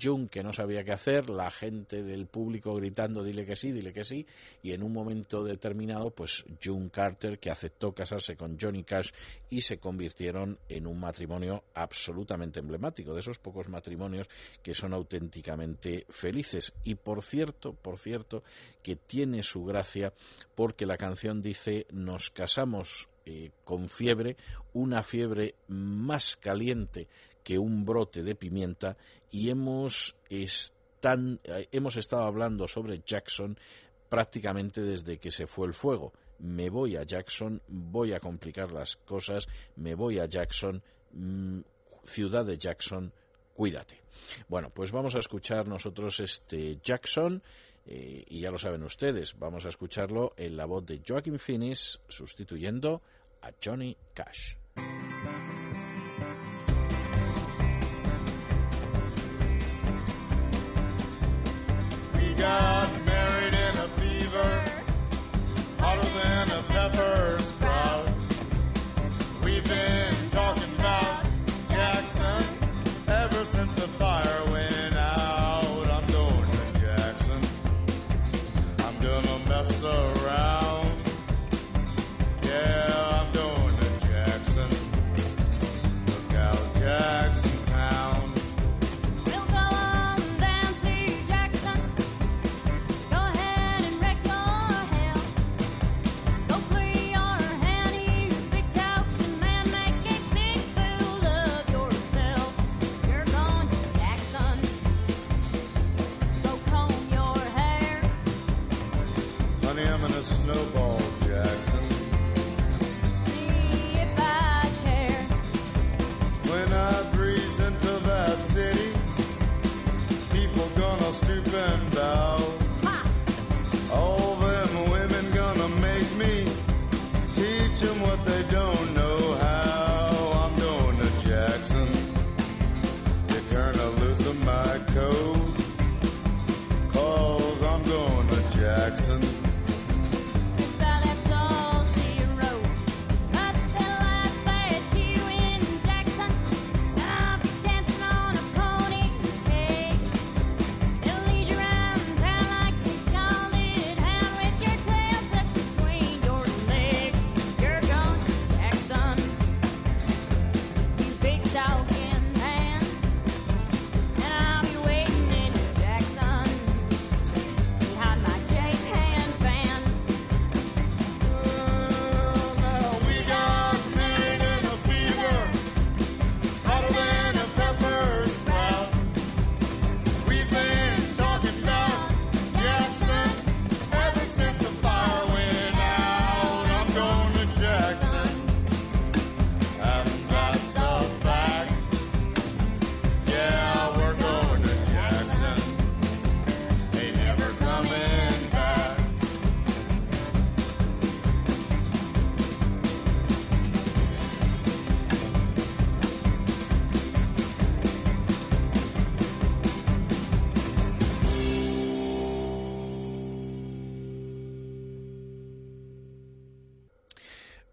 [0.00, 3.92] June, que no sabía qué hacer, la gente del público gritando, dile que sí, dile
[3.92, 4.26] que sí,
[4.62, 9.10] y en un momento determinado, pues June Carter, que aceptó casarse con Johnny Cash
[9.50, 14.28] y se convirtieron en un matrimonio absolutamente emblemático, de esos pocos matrimonios
[14.62, 16.72] que son auténticamente felices.
[16.84, 18.42] Y por cierto, por cierto,
[18.82, 20.12] que tiene su gracia
[20.54, 24.36] porque la canción dice nos casamos eh, con fiebre,
[24.72, 27.08] una fiebre más caliente
[27.42, 28.96] que un brote de pimienta
[29.30, 33.58] y hemos, están, eh, hemos estado hablando sobre Jackson
[34.08, 36.12] prácticamente desde que se fue el fuego.
[36.38, 40.82] Me voy a Jackson, voy a complicar las cosas, me voy a Jackson,
[41.12, 41.60] mm,
[42.04, 43.12] ciudad de Jackson,
[43.54, 44.00] cuídate.
[44.48, 47.42] Bueno, pues vamos a escuchar nosotros este Jackson
[47.86, 52.00] eh, y ya lo saben ustedes, vamos a escucharlo en la voz de Joaquin Phoenix
[52.08, 53.02] sustituyendo
[53.42, 54.56] a Johnny Cash.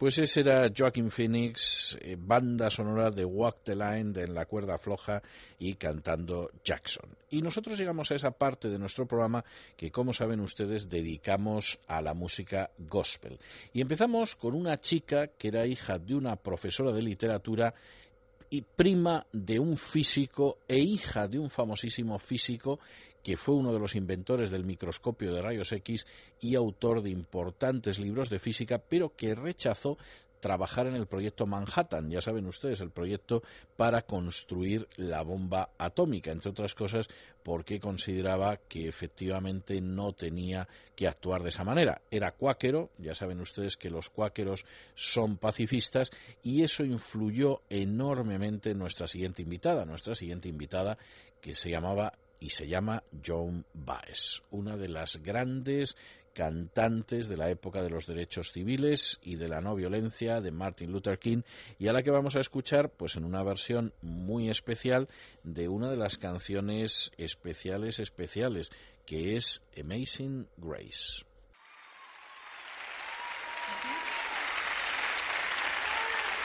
[0.06, 4.45] Pues ese era Joaquin Phoenix, eh, banda sonora de Walk the Line de En la
[4.45, 5.19] cuerda floja
[5.57, 7.10] y cantando Jackson.
[7.32, 9.44] Y nosotros llegamos a esa parte de nuestro programa
[9.76, 13.40] que, como saben ustedes, dedicamos a la música gospel.
[13.73, 17.73] Y empezamos con una chica que era hija de una profesora de literatura
[18.52, 22.80] y prima de un físico e hija de un famosísimo físico
[23.26, 26.06] que fue uno de los inventores del microscopio de rayos X
[26.40, 29.98] y autor de importantes libros de física, pero que rechazó
[30.40, 33.42] trabajar en el proyecto Manhattan, ya saben ustedes, el proyecto
[33.78, 37.08] para construir la bomba atómica, entre otras cosas
[37.42, 42.04] porque consideraba que efectivamente no tenía que actuar de esa manera.
[42.12, 46.12] Era cuáquero, ya saben ustedes que los cuáqueros son pacifistas
[46.44, 51.00] y eso influyó enormemente en nuestra siguiente invitada, nuestra siguiente invitada
[51.42, 52.14] que se llamaba
[52.46, 55.98] y se llama Joan Baez, una de las grandes
[56.36, 60.92] cantantes de la época de los derechos civiles y de la no violencia de Martin
[60.92, 61.42] Luther King
[61.80, 65.10] y a la que vamos a escuchar pues en una versión muy especial
[65.42, 68.72] de una de las canciones especiales especiales
[69.08, 71.26] que es Amazing Grace.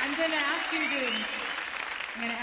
[0.02, 1.12] I'm going to ask you to.
[2.16, 2.40] I'm going to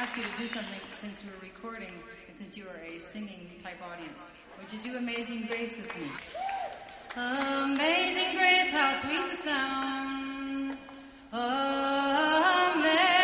[2.37, 4.19] since you are a singing type audience.
[4.59, 6.09] Would you do Amazing Grace with me?
[7.15, 10.77] Amazing Grace, how sweet the sound.
[11.31, 13.16] Amazing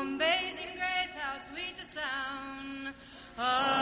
[0.00, 2.94] Amazing grace, how sweet the sound.
[3.36, 3.79] Amazing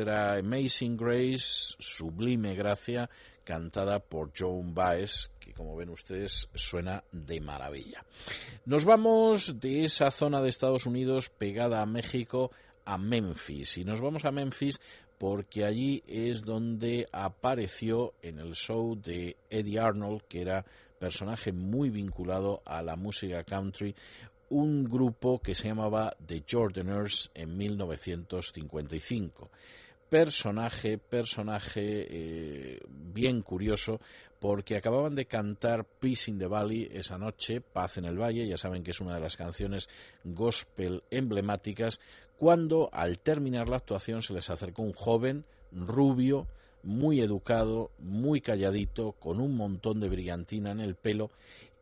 [0.00, 3.08] era Amazing Grace, Sublime Gracia,
[3.44, 8.04] cantada por Joan Baez, que como ven ustedes suena de maravilla.
[8.64, 12.50] Nos vamos de esa zona de Estados Unidos pegada a México
[12.84, 13.78] a Memphis.
[13.78, 14.80] Y nos vamos a Memphis
[15.18, 20.64] porque allí es donde apareció en el show de Eddie Arnold, que era
[20.98, 23.94] personaje muy vinculado a la música country,
[24.50, 29.50] un grupo que se llamaba The Jordaners en 1955.
[30.10, 34.00] Personaje, personaje eh, bien curioso,
[34.40, 38.56] porque acababan de cantar Peace in the Valley esa noche, Paz en el Valle, ya
[38.56, 39.88] saben que es una de las canciones
[40.24, 42.00] gospel emblemáticas,
[42.36, 46.48] cuando al terminar la actuación se les acercó un joven, rubio,
[46.82, 51.30] muy educado, muy calladito, con un montón de brillantina en el pelo,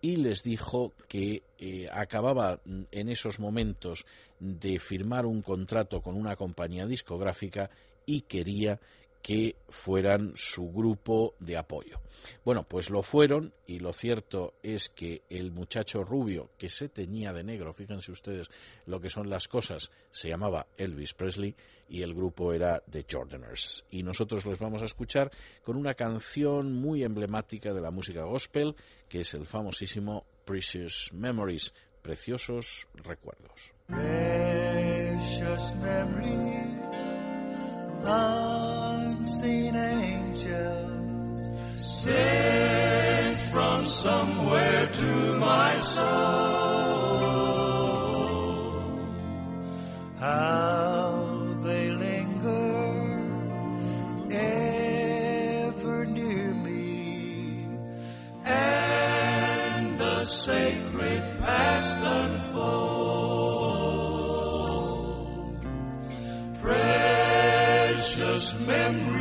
[0.03, 2.61] y les dijo que eh, acababa
[2.93, 4.05] en esos momentos
[4.39, 7.71] de firmar un contrato con una compañía discográfica
[8.09, 8.81] y quería
[9.23, 12.01] que fueran su grupo de apoyo.
[12.45, 17.35] Bueno, pues lo fueron y lo cierto es que el muchacho rubio que se teñía
[17.35, 18.49] de negro, fíjense ustedes
[18.87, 21.55] lo que son las cosas, se llamaba Elvis Presley
[21.91, 23.85] y el grupo era The Jordaners.
[23.91, 25.31] Y nosotros los vamos a escuchar
[25.63, 28.75] con una canción muy emblemática de la música gospel,
[29.11, 33.75] que es el famosísimo Precious Memories, preciosos recuerdos.
[33.89, 37.11] Precious memories,
[38.05, 46.09] unseen angels, sent from somewhere to my soul.
[50.19, 50.88] How
[68.39, 69.18] Precious memories,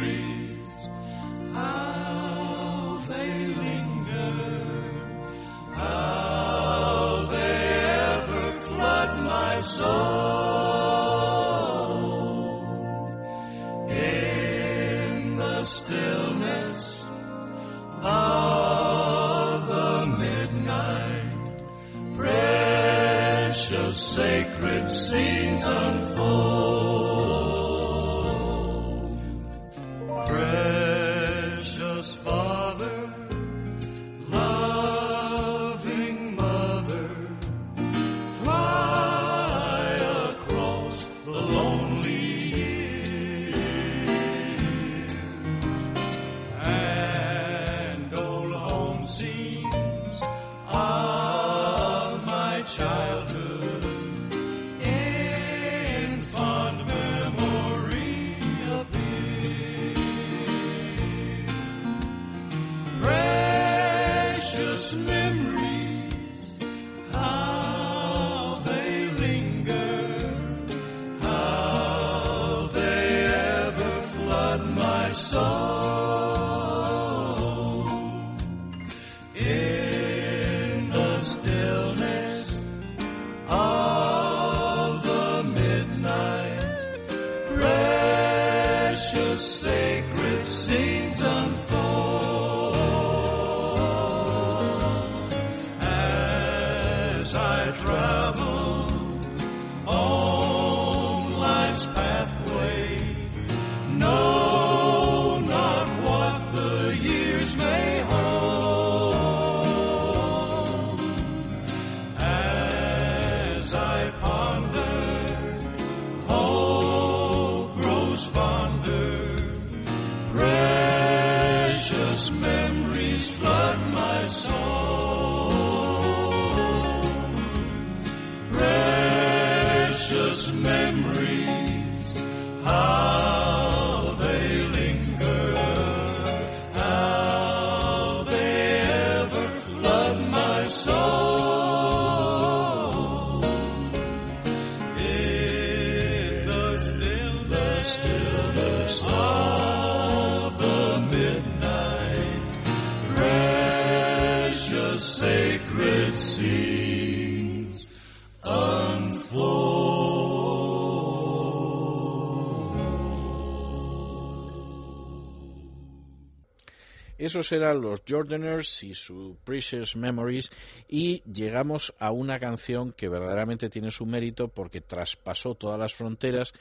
[167.27, 170.49] Esos eran los Jordaners y su Precious Memories
[170.87, 176.53] y llegamos a una canción que verdaderamente tiene su mérito porque traspasó todas las fronteras,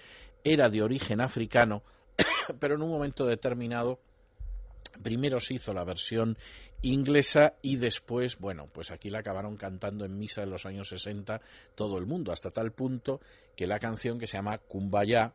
[0.43, 1.85] era de origen africano,
[2.59, 4.01] pero en un momento determinado
[5.05, 6.37] primero se hizo la versión
[6.83, 11.41] inglesa y después, bueno, pues aquí la acabaron cantando en misa en los años 60
[11.77, 13.21] todo el mundo, hasta tal punto
[13.55, 15.33] que la canción que se llama Kumbaya,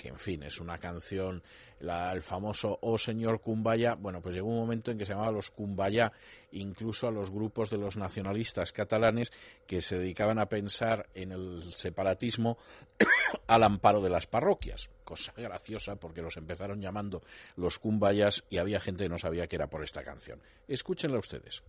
[0.00, 1.42] que en fin es una canción,
[1.78, 5.50] el famoso Oh Señor Kumbaya, bueno, pues llegó un momento en que se llamaba los
[5.50, 6.10] Kumbaya,
[6.52, 9.30] incluso a los grupos de los nacionalistas catalanes
[9.66, 12.56] que se dedicaban a pensar en el separatismo
[13.46, 17.20] al amparo de las parroquias, cosa graciosa porque los empezaron llamando
[17.56, 20.40] los Kumbayas y había gente que no sabía que era por esta canción.
[20.66, 21.62] Escúchenla ustedes.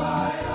[0.00, 0.49] fire.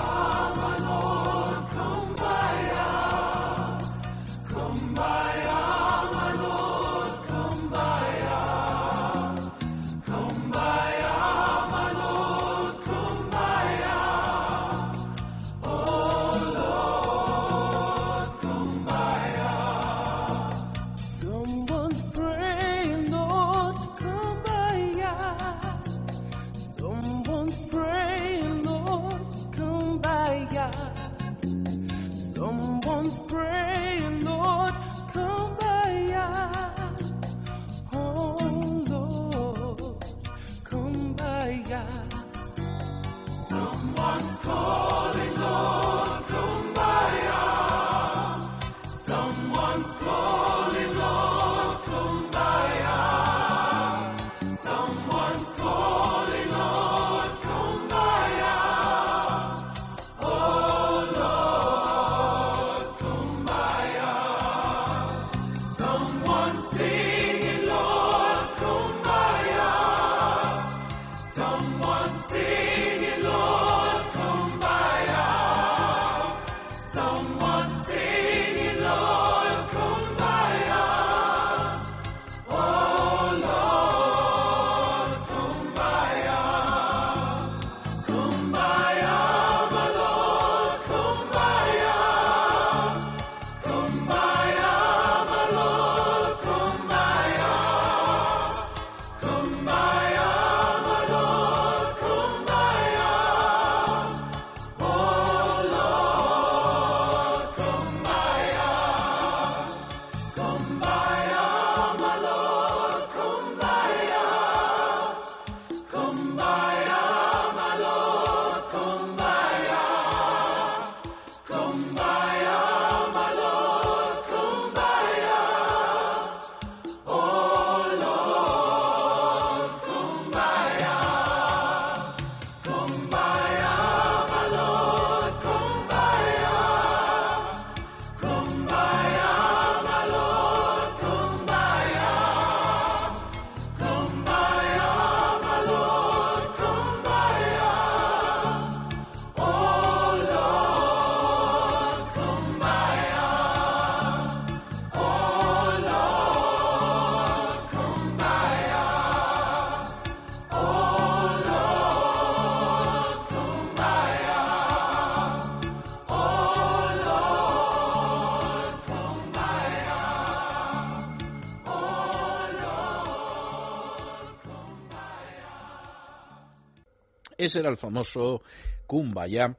[177.45, 178.41] Ese era el famoso
[178.87, 179.55] Kumbaya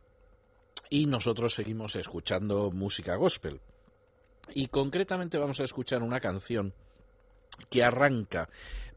[0.90, 3.60] y nosotros seguimos escuchando música gospel.
[4.54, 6.74] Y concretamente vamos a escuchar una canción
[7.70, 8.48] que arranca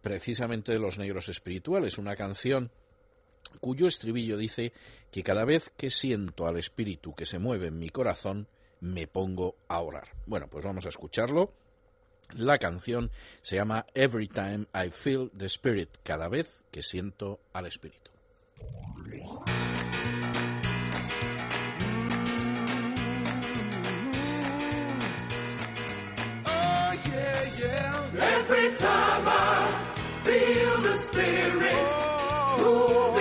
[0.02, 2.72] precisamente de los negros espirituales, una canción
[3.60, 4.74] cuyo estribillo dice
[5.11, 8.48] que cada vez que siento al espíritu que se mueve en mi corazón,
[8.80, 10.16] me pongo a orar.
[10.26, 11.53] Bueno, pues vamos a escucharlo.
[12.34, 13.11] La canción
[13.44, 18.09] se llama Every Time I Feel the Spirit, cada vez que siento al espíritu.
[26.45, 26.90] Oh.
[28.11, 31.86] Every time I feel the Spirit
[32.60, 33.19] moving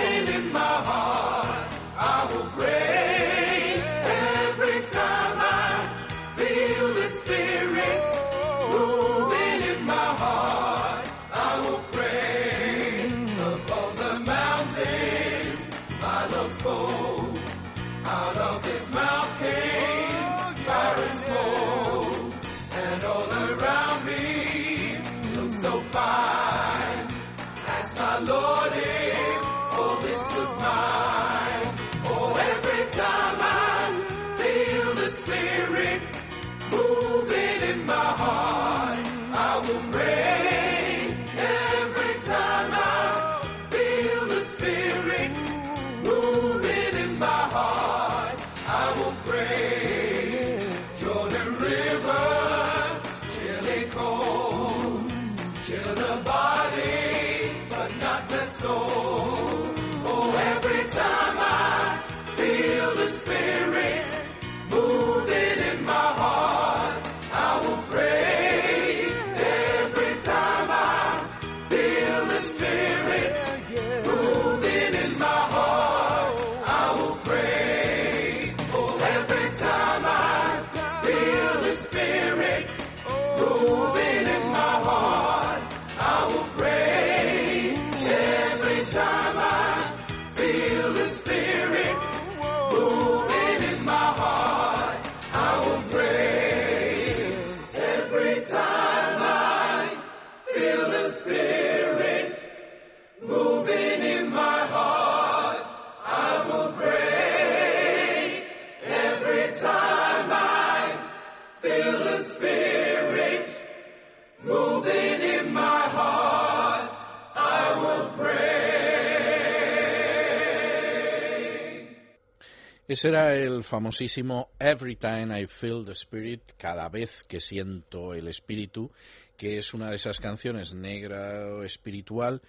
[122.99, 128.27] Ese era el famosísimo Every Time I Feel the Spirit, cada vez que siento el
[128.27, 128.91] espíritu,
[129.37, 132.41] que es una de esas canciones negra o espiritual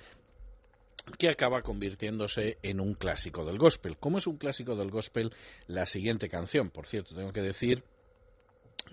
[1.16, 3.96] que acaba convirtiéndose en un clásico del gospel.
[3.96, 5.32] ¿Cómo es un clásico del gospel
[5.68, 6.70] la siguiente canción?
[6.70, 7.84] Por cierto, tengo que decir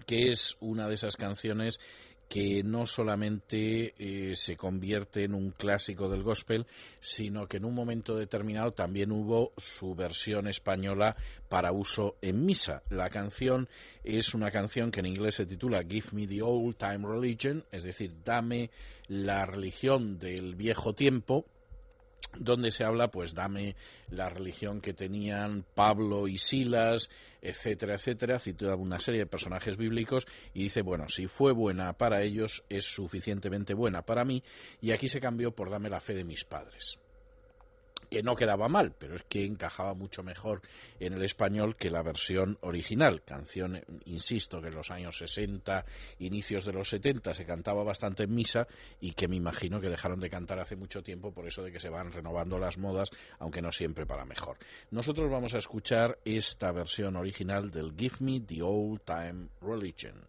[0.05, 1.79] que es una de esas canciones
[2.27, 6.65] que no solamente eh, se convierte en un clásico del gospel,
[6.99, 11.15] sino que en un momento determinado también hubo su versión española
[11.47, 12.83] para uso en misa.
[12.89, 13.69] La canción
[14.03, 17.83] es una canción que en inglés se titula Give Me the Old Time Religion, es
[17.83, 18.71] decir, dame
[19.07, 21.45] la religión del viejo tiempo,
[22.39, 23.75] donde se habla, pues dame
[24.09, 27.09] la religión que tenían Pablo y Silas,
[27.41, 32.21] etcétera, etcétera, cita una serie de personajes bíblicos y dice, bueno, si fue buena para
[32.23, 34.43] ellos, es suficientemente buena para mí,
[34.81, 36.99] y aquí se cambió por dame la fe de mis padres
[38.09, 40.61] que no quedaba mal, pero es que encajaba mucho mejor
[40.99, 43.23] en el español que la versión original.
[43.23, 45.85] Canción, insisto, que en los años 60,
[46.19, 48.67] inicios de los 70 se cantaba bastante en misa
[48.99, 51.79] y que me imagino que dejaron de cantar hace mucho tiempo por eso de que
[51.79, 53.09] se van renovando las modas,
[53.39, 54.57] aunque no siempre para mejor.
[54.91, 60.25] Nosotros vamos a escuchar esta versión original del Give Me the Old Time Religion.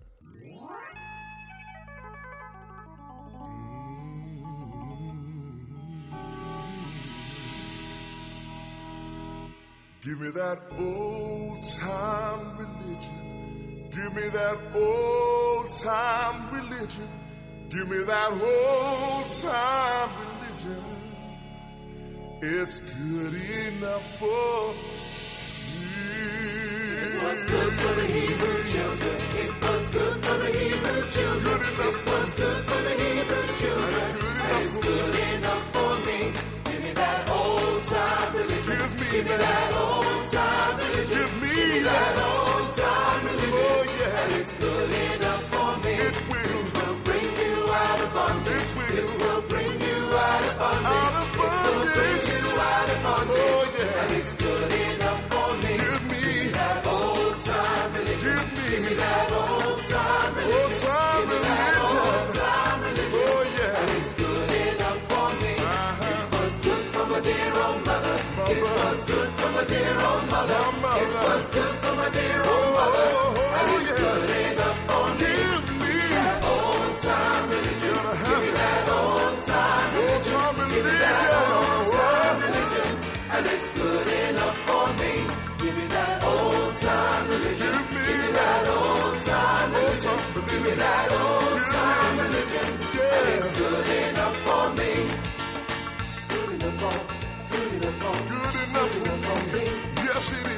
[10.05, 13.91] Give me that old time religion.
[13.91, 17.09] Give me that old time religion.
[17.69, 20.85] Give me that old time religion.
[22.43, 25.09] It's good enough for me.
[27.03, 29.68] It was good for the Hebrew children.
[71.49, 73.09] Was good for my dear old mother.
[73.59, 75.33] And it's good enough for me.
[75.59, 77.97] Give me that old time religion.
[78.29, 80.41] Give me that old time religion.
[80.75, 82.91] Give me that old time religion.
[83.35, 85.13] And it's good enough for me.
[85.63, 87.75] Give me that old time religion.
[88.07, 90.19] Give me that old time religion.
[90.49, 92.67] Give me that old time religion.
[93.17, 94.93] And it's good enough for me.
[96.29, 96.97] Good enough for,
[97.53, 99.65] good enough for, good enough for me.
[100.07, 100.58] Yes, it is.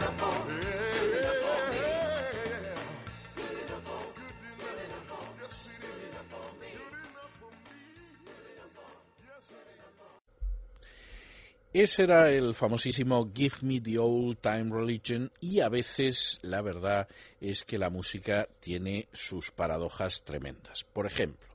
[11.73, 17.07] Ese era el famosísimo Give Me the Old Time Religion y a veces la verdad
[17.39, 20.83] es que la música tiene sus paradojas tremendas.
[20.91, 21.50] Por ejemplo,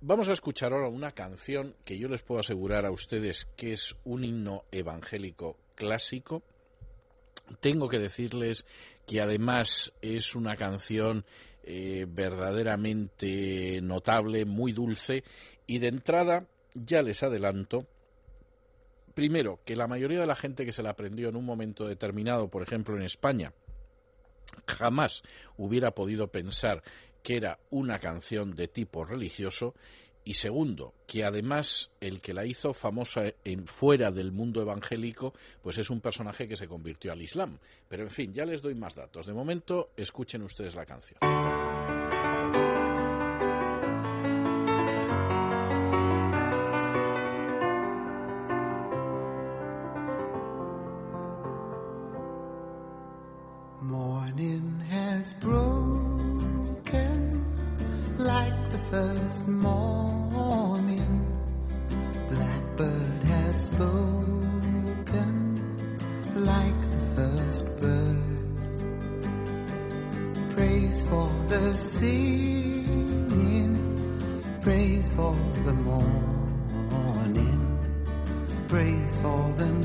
[0.00, 3.96] vamos a escuchar ahora una canción que yo les puedo asegurar a ustedes que es
[4.04, 6.42] un himno evangélico clásico.
[7.60, 8.66] Tengo que decirles
[9.06, 11.24] que además es una canción
[11.62, 15.24] eh, verdaderamente notable, muy dulce
[15.66, 17.86] y de entrada ya les adelanto
[19.16, 22.48] primero, que la mayoría de la gente que se la aprendió en un momento determinado,
[22.48, 23.54] por ejemplo en España,
[24.66, 25.22] jamás
[25.56, 26.82] hubiera podido pensar
[27.26, 29.74] que era una canción de tipo religioso.
[30.22, 35.76] Y segundo, que además el que la hizo famosa en fuera del mundo evangélico, pues
[35.78, 37.58] es un personaje que se convirtió al Islam.
[37.88, 39.26] Pero en fin, ya les doy más datos.
[39.26, 41.18] De momento, escuchen ustedes la canción.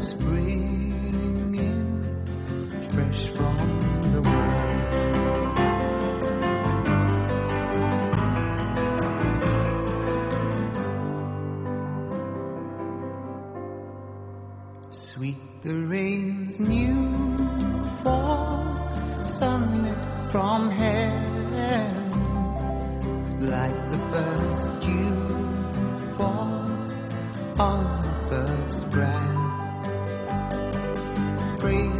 [0.01, 0.30] whisper.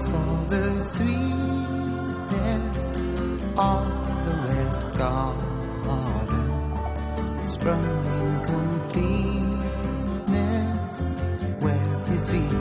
[0.01, 1.19] For the sweetness
[3.55, 3.83] of
[4.25, 6.47] the red garden,
[7.45, 9.63] sprung in completeness
[11.63, 12.60] where his feet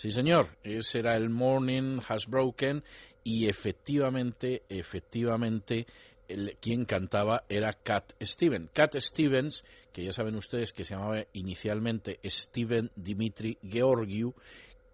[0.00, 2.82] Sí, señor, ese era el Morning Has Broken
[3.22, 5.86] y efectivamente, efectivamente,
[6.26, 8.70] el, quien cantaba era Cat Stevens.
[8.72, 9.62] Cat Stevens,
[9.92, 14.34] que ya saben ustedes que se llamaba inicialmente Steven Dimitri Georgiou,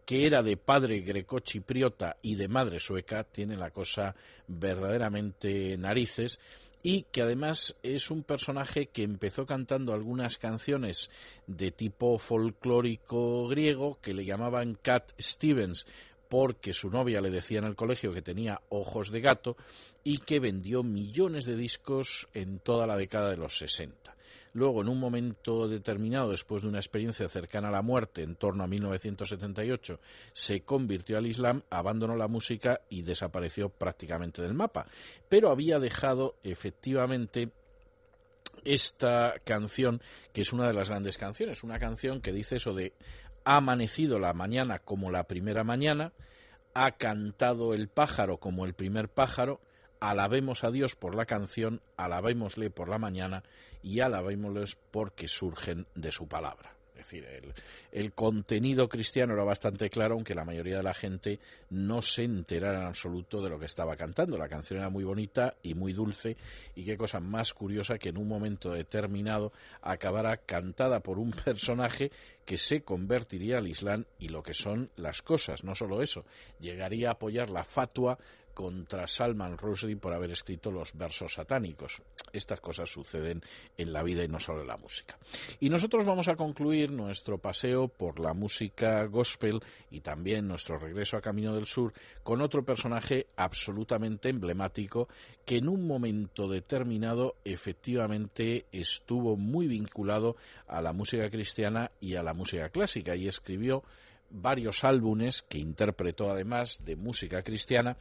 [0.05, 4.17] que era de padre grecochipriota y de madre sueca, tiene la cosa
[4.49, 6.41] verdaderamente narices,
[6.83, 11.11] y que además es un personaje que empezó cantando algunas canciones
[11.47, 15.87] de tipo folclórico griego que le llamaban Cat Stevens
[16.29, 19.57] porque su novia le decía en el colegio que tenía ojos de gato
[20.05, 24.16] y que vendió millones de discos en toda la década de los 60.
[24.57, 28.65] Luego en un momento determinado, después de una experiencia cercana a la muerte, en torno
[28.65, 30.01] a 1978,
[30.33, 34.87] se convirtió al Islam, abandonó la música y desapareció prácticamente del mapa.
[35.29, 37.51] Pero había dejado efectivamente
[38.65, 40.01] esta canción,
[40.33, 42.95] que es una de las grandes canciones, una canción que dice eso de
[43.45, 46.13] ha amanecido la mañana como la primera mañana,
[46.73, 49.61] ha cantado el pájaro como el primer pájaro,
[50.01, 53.43] alabemos a Dios por la canción, alabémosle por la mañana
[53.83, 56.77] y alabémosles porque surgen de su palabra.
[56.97, 57.53] Es decir, el,
[57.93, 62.79] el, contenido cristiano era bastante claro, aunque la mayoría de la gente no se enterara
[62.79, 64.39] en absoluto de lo que estaba cantando.
[64.39, 66.39] La canción era muy bonita y muy dulce,
[66.75, 69.53] y qué cosa más curiosa que en un momento determinado
[69.83, 72.11] acabara cantada por un personaje
[72.47, 75.65] que se convertiría al Islam y lo que son las cosas.
[75.65, 76.25] No solo eso,
[76.61, 78.19] llegaría a apoyar la fatua
[78.57, 82.01] contra Salman Rushdie por haber escrito los versos satánicos.
[82.33, 83.43] Estas cosas suceden
[83.77, 85.19] en la vida y no solo en la música.
[85.61, 89.61] Y nosotros vamos a concluir nuestro paseo por la música gospel
[89.91, 91.93] y también nuestro regreso a Camino del Sur
[92.23, 95.07] con otro personaje absolutamente emblemático
[95.45, 102.23] que en un momento determinado efectivamente estuvo muy vinculado a la música cristiana y a
[102.23, 103.83] la música clásica y escribió
[104.41, 107.97] varios álbumes que interpretó además de música cristiana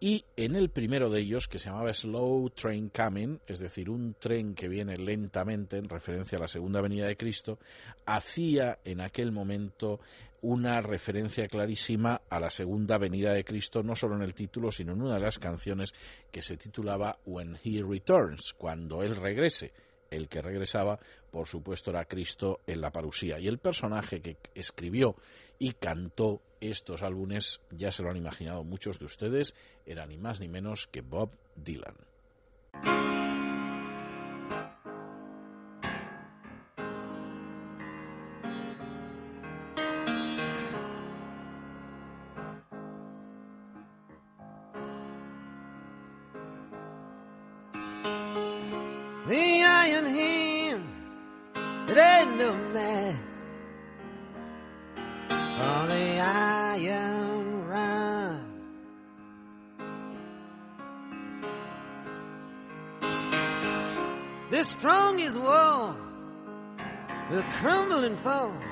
[0.00, 4.14] y en el primero de ellos que se llamaba Slow Train Coming, es decir, un
[4.18, 7.58] tren que viene lentamente en referencia a la segunda venida de Cristo,
[8.04, 10.00] hacía en aquel momento
[10.42, 14.92] una referencia clarísima a la segunda venida de Cristo, no solo en el título, sino
[14.92, 15.94] en una de las canciones
[16.30, 19.72] que se titulaba When He Returns, cuando Él regrese
[20.10, 20.98] el que regresaba,
[21.30, 23.38] por supuesto, era Cristo en la parusía.
[23.38, 25.16] Y el personaje que escribió
[25.58, 29.54] y cantó estos álbumes, ya se lo han imaginado muchos de ustedes,
[29.84, 31.96] era ni más ni menos que Bob Dylan.
[68.28, 68.65] Oh.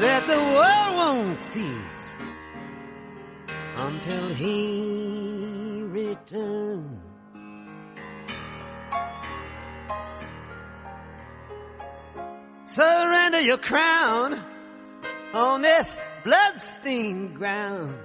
[0.00, 2.12] That the world won't cease
[3.76, 7.00] until he returns.
[12.66, 14.40] Surrender your crown
[15.34, 17.98] on this bloodstained ground.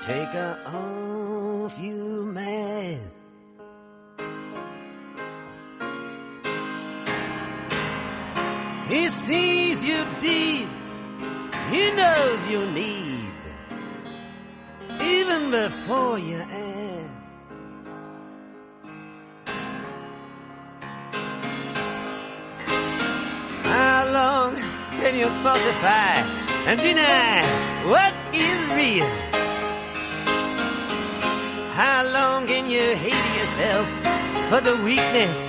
[0.00, 3.18] Take off, you mask.
[8.88, 10.77] He sees your deeds,
[11.70, 13.44] he knows your needs,
[15.02, 16.78] even before you ask.
[23.64, 24.56] How long
[25.00, 26.14] can you falsify
[26.68, 27.42] and deny
[27.92, 29.10] what is real?
[31.74, 33.86] How long can you hate yourself
[34.50, 35.40] for the weakness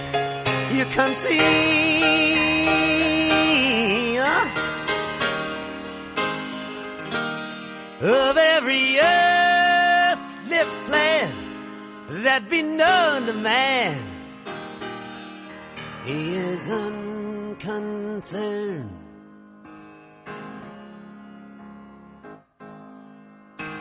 [0.76, 2.49] you conceal?
[8.02, 11.36] Of every earthly plan
[12.24, 14.00] that be known to man,
[16.06, 18.90] he is unconcerned.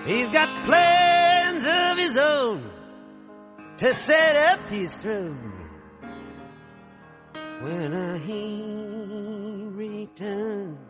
[0.05, 2.69] He's got plans of his own
[3.77, 5.53] to set up his throne
[7.61, 8.65] when he
[9.77, 10.88] returns.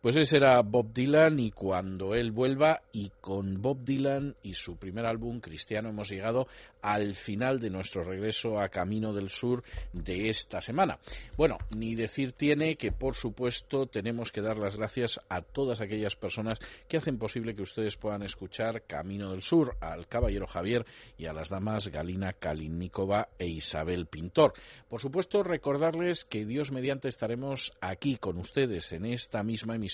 [0.00, 4.76] Pues ese era Bob Dylan y cuando él vuelva y con Bob Dylan y su
[4.76, 6.46] primer álbum cristiano hemos llegado
[6.82, 11.00] al final de nuestro regreso a Camino del Sur de esta semana.
[11.36, 16.14] Bueno, ni decir tiene que por supuesto tenemos que dar las gracias a todas aquellas
[16.14, 21.26] personas que hacen posible que ustedes puedan escuchar Camino del Sur, al caballero Javier y
[21.26, 24.52] a las damas Galina Kalinikova e Isabel Pintor.
[24.88, 29.87] Por supuesto recordarles que Dios mediante estaremos aquí con ustedes en esta misma emisión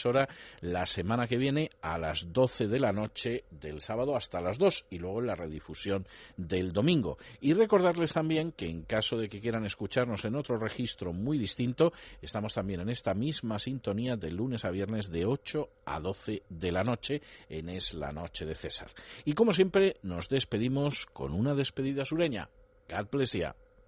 [0.61, 4.87] la semana que viene a las 12 de la noche del sábado hasta las 2
[4.91, 6.07] y luego en la redifusión
[6.37, 7.19] del domingo.
[7.41, 11.93] Y recordarles también que en caso de que quieran escucharnos en otro registro muy distinto,
[12.23, 16.73] estamos también en esta misma sintonía de lunes a viernes de 8 a 12 de
[16.73, 18.89] la noche en Es la Noche de César.
[19.25, 22.49] Y como siempre, nos despedimos con una despedida sureña.
[22.89, 23.35] God bless.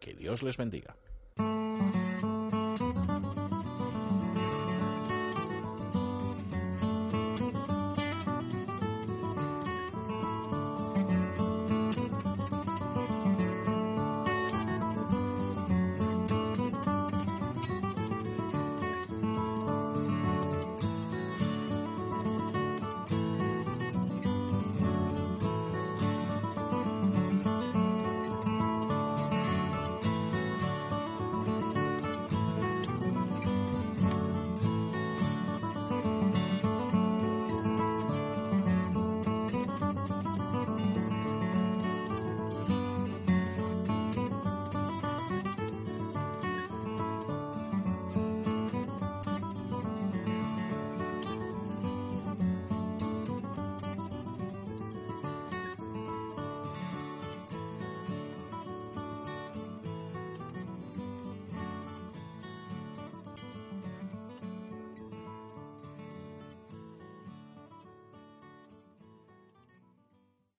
[0.01, 0.97] Que Dios les bendiga.